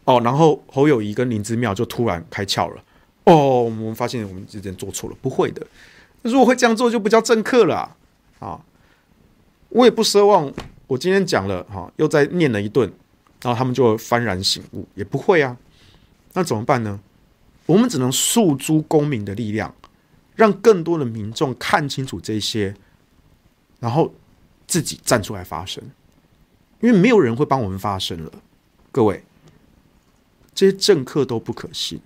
[0.05, 2.85] 哦，然后侯友宜跟林之妙就突然开窍了
[3.25, 5.67] 哦，我们发现我们之前做错了，不会的。
[6.23, 7.97] 如果会这样做，就不叫政客了，
[8.39, 8.61] 啊！
[9.69, 10.53] 我也不奢望
[10.87, 12.91] 我今天讲了哈，又再念了一顿，
[13.43, 15.57] 然后他们就幡然醒悟，也不会啊。
[16.33, 17.01] 那怎么办呢？
[17.67, 19.75] 我们只能诉诸公民的力量，
[20.35, 22.75] 让更多的民众看清楚这些，
[23.79, 24.15] 然后
[24.67, 25.83] 自己站出来发声。
[26.81, 28.33] 因为没有人会帮我们发声了，
[28.93, 29.25] 各位，
[30.55, 32.01] 这些政客都不可信，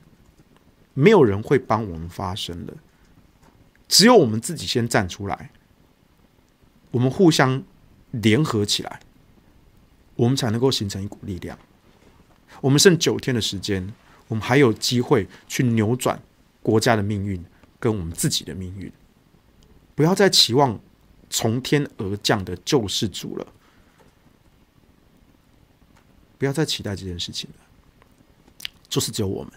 [0.94, 2.74] 没有人会帮我们发声了。
[3.86, 5.50] 只有我们自己先站出来，
[6.92, 7.62] 我们互相
[8.12, 9.00] 联合起来，
[10.14, 11.58] 我们才能够形成一股力量。
[12.60, 13.92] 我们剩九天的时间。
[14.28, 16.18] 我们还有机会去扭转
[16.62, 17.44] 国家的命运，
[17.78, 18.90] 跟我们自己的命运。
[19.94, 20.80] 不要再期望
[21.28, 23.46] 从天而降的救世主了，
[26.38, 27.56] 不要再期待这件事情了。
[28.88, 29.52] 就是只有我们，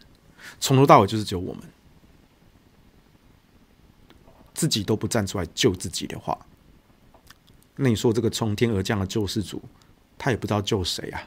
[0.60, 1.64] 从头到尾就是只有我们，
[4.54, 6.38] 自己都不站出来救自己的话，
[7.76, 9.62] 那你说这个从天而降的救世主，
[10.18, 11.22] 他也不知道救谁啊？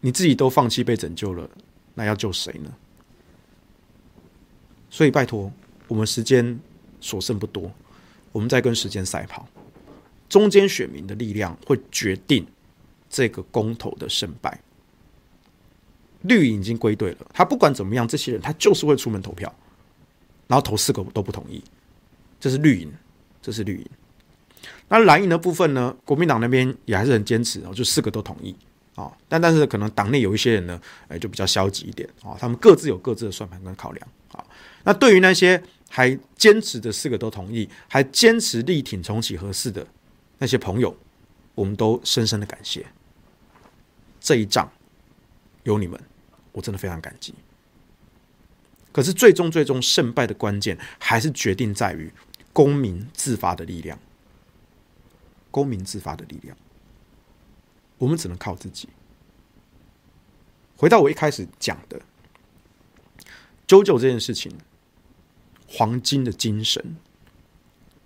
[0.00, 1.48] 你自己都放弃被拯救了。
[1.94, 2.72] 那要救谁呢？
[4.88, 5.52] 所以拜托，
[5.88, 6.60] 我们时间
[7.00, 7.72] 所剩不多，
[8.30, 9.48] 我们在跟时间赛跑。
[10.28, 12.46] 中间选民的力量会决定
[13.10, 14.60] 这个公投的胜败。
[16.22, 19.52] 绿营已经归队了，他不管怎么样，这些人他就是会出门投票，
[20.46, 21.62] 然后投四个都不同意。
[22.38, 22.92] 这是绿营，
[23.42, 23.86] 这是绿营。
[24.88, 25.94] 那蓝营的部分呢？
[26.04, 28.56] 国民党那边也还是很坚持，就四个都同意。
[28.94, 32.36] 啊，但但是可能党内有一些人呢，哎，就比较消极一点啊。
[32.36, 34.44] 他们各自有各自的算盘跟考量啊。
[34.82, 39.86] 那对于那些还坚持的四个都同意，还坚持力挺重启核四的
[40.38, 40.96] 那些朋友，
[41.54, 42.84] 我们都深深的感谢。
[44.18, 44.68] 这一仗
[45.62, 46.00] 有你们，
[46.50, 47.32] 我真的非常感激。
[48.90, 52.10] 可是最终最终胜败的关键，还是决定在于
[52.52, 53.96] 公民自发的力量。
[55.50, 56.56] 公民自发的力量。
[57.98, 58.88] 我们只能靠自己。
[60.76, 62.00] 回到我一开始讲的
[63.66, 64.56] 九九这件事情，
[65.66, 66.96] 黄金的精神，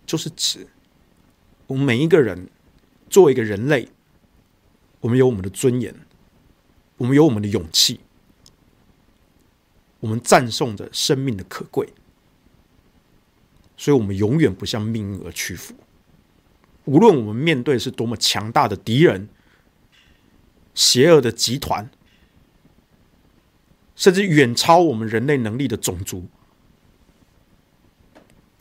[0.06, 0.66] 就是指
[1.66, 2.48] 我们每一个人
[3.10, 3.90] 作为一个人类，
[5.00, 5.94] 我们有我们的尊严，
[6.96, 8.00] 我们有我们的勇气，
[10.00, 11.92] 我们赞颂着生命的可贵，
[13.76, 15.74] 所以我们永远不向命运而屈服。
[16.84, 19.28] 无论我们面对是多么强大的敌人。
[20.74, 21.90] 邪恶的集团，
[23.94, 26.26] 甚至远超我们人类能力的种族，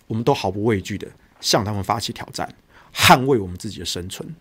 [0.08, 1.10] 我们都毫不畏惧的
[1.40, 2.54] 向他们发起挑战，
[2.94, 4.36] 捍卫我们自己的生存。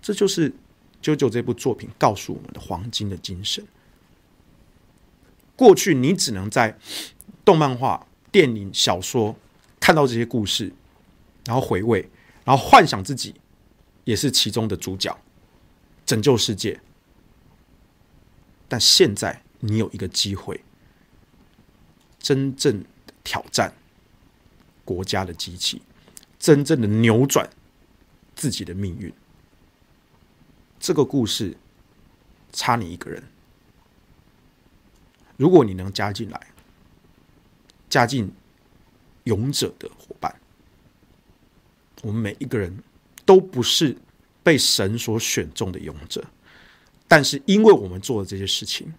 [0.00, 0.48] 这就是
[1.02, 3.66] 《JoJo》这部作品告诉我们的黄金的精神。
[5.56, 6.78] 过去你只能在
[7.44, 9.34] 动漫画、电影、小说
[9.80, 10.72] 看到这些故事，
[11.46, 12.10] 然后回味，
[12.44, 13.34] 然后幻想自己。
[14.04, 15.18] 也是其中的主角，
[16.04, 16.80] 拯救世界。
[18.68, 20.62] 但现在你有一个机会，
[22.20, 22.84] 真正
[23.24, 23.74] 挑战
[24.84, 25.82] 国家的机器，
[26.38, 27.50] 真正的扭转
[28.36, 29.12] 自己的命运。
[30.78, 31.56] 这个故事
[32.52, 33.24] 差你一个人，
[35.36, 36.46] 如果你能加进来，
[37.90, 38.32] 加进
[39.24, 40.40] 勇者的伙伴，
[42.02, 42.76] 我们每一个人。
[43.24, 43.96] 都不是
[44.44, 46.24] 被神所选中的勇者，
[47.08, 48.94] 但是因为我们做的这些事情，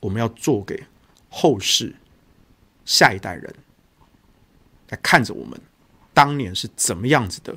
[0.00, 0.82] 我们要做给
[1.28, 1.94] 后世
[2.86, 3.54] 下一代人
[4.88, 5.60] 来看着我们
[6.14, 7.54] 当年是怎么样子的，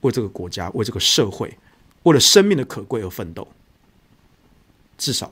[0.00, 1.58] 为这个国家、为这个社会、
[2.04, 3.46] 为了生命的可贵而奋斗。
[4.96, 5.30] 至少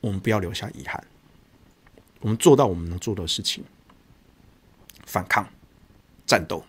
[0.00, 1.06] 我们不要留下遗憾，
[2.18, 3.62] 我们做到我们能做的事情，
[5.04, 5.48] 反抗、
[6.26, 6.64] 战斗。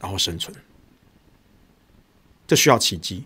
[0.00, 0.56] 然后生存，
[2.46, 3.24] 这需要奇迹。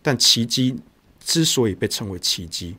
[0.00, 0.76] 但奇迹
[1.18, 2.76] 之所以被称为奇迹，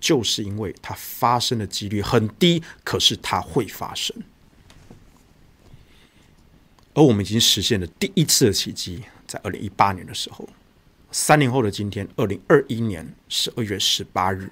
[0.00, 4.16] 就是因为它发生的几率很低，可是它会发生。
[6.94, 10.48] 而我们已经实现了第一次的奇迹，在二零一八年的时候，
[11.10, 14.50] 三年后的今天，二零二一年十二月十八日，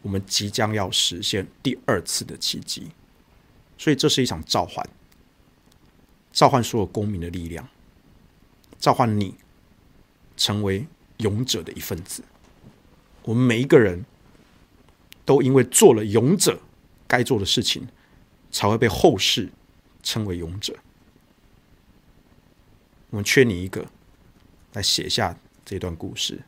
[0.00, 2.88] 我们即将要实现第二次的奇迹。
[3.76, 4.88] 所以这是一场召唤，
[6.38, 7.68] 召唤所有公民的力量，
[8.78, 9.34] 召唤你
[10.36, 10.86] 成为
[11.16, 12.22] 勇者的一份子。
[13.24, 14.04] 我们每一个人
[15.24, 16.60] 都因为做了勇者
[17.08, 17.88] 该做的事情，
[18.52, 19.50] 才会被后世
[20.04, 20.78] 称为勇者。
[23.10, 23.84] 我们缺你一个，
[24.74, 26.40] 来写下这段故事。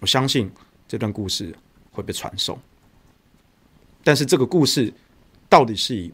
[0.00, 0.50] 我相信
[0.88, 1.56] 这段故事
[1.92, 2.58] 会被传颂，
[4.02, 4.92] 但是这个故事
[5.48, 6.12] 到底是以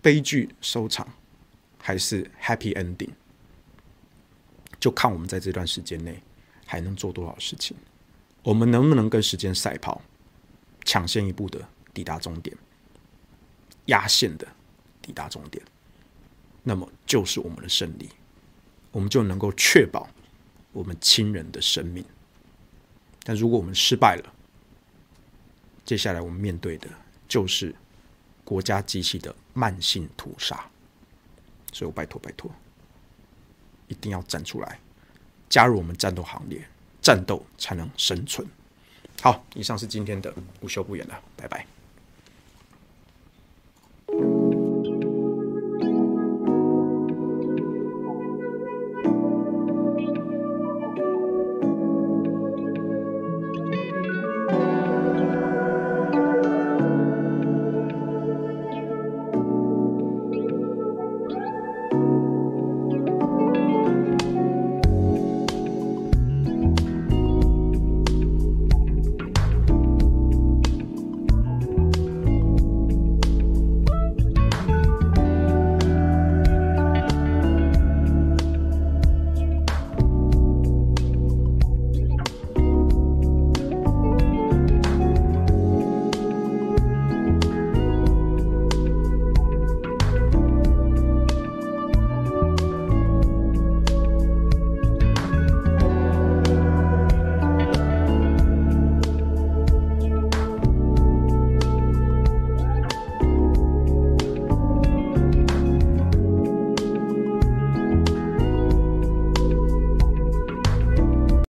[0.00, 1.08] 悲剧收场，
[1.86, 3.10] 还是 happy ending，
[4.80, 6.20] 就看我们在这段时间内
[6.64, 7.76] 还能做多少事情。
[8.42, 10.02] 我们能不能跟时间赛跑，
[10.84, 11.64] 抢先一步的
[11.94, 12.56] 抵达终点，
[13.84, 14.48] 压线的
[15.00, 15.64] 抵达终点，
[16.64, 18.08] 那么就是我们的胜利。
[18.90, 20.08] 我们就能够确保
[20.72, 22.04] 我们亲人的生命。
[23.22, 24.34] 但如果我们失败了，
[25.84, 26.88] 接下来我们面对的
[27.28, 27.72] 就是
[28.42, 30.68] 国家机器的慢性屠杀。
[31.76, 32.50] 所以我拜托拜托，
[33.86, 34.78] 一定要站出来，
[35.46, 36.66] 加入我们战斗行列，
[37.02, 38.48] 战斗才能生存。
[39.20, 41.66] 好，以上是今天的午休不言了，拜拜。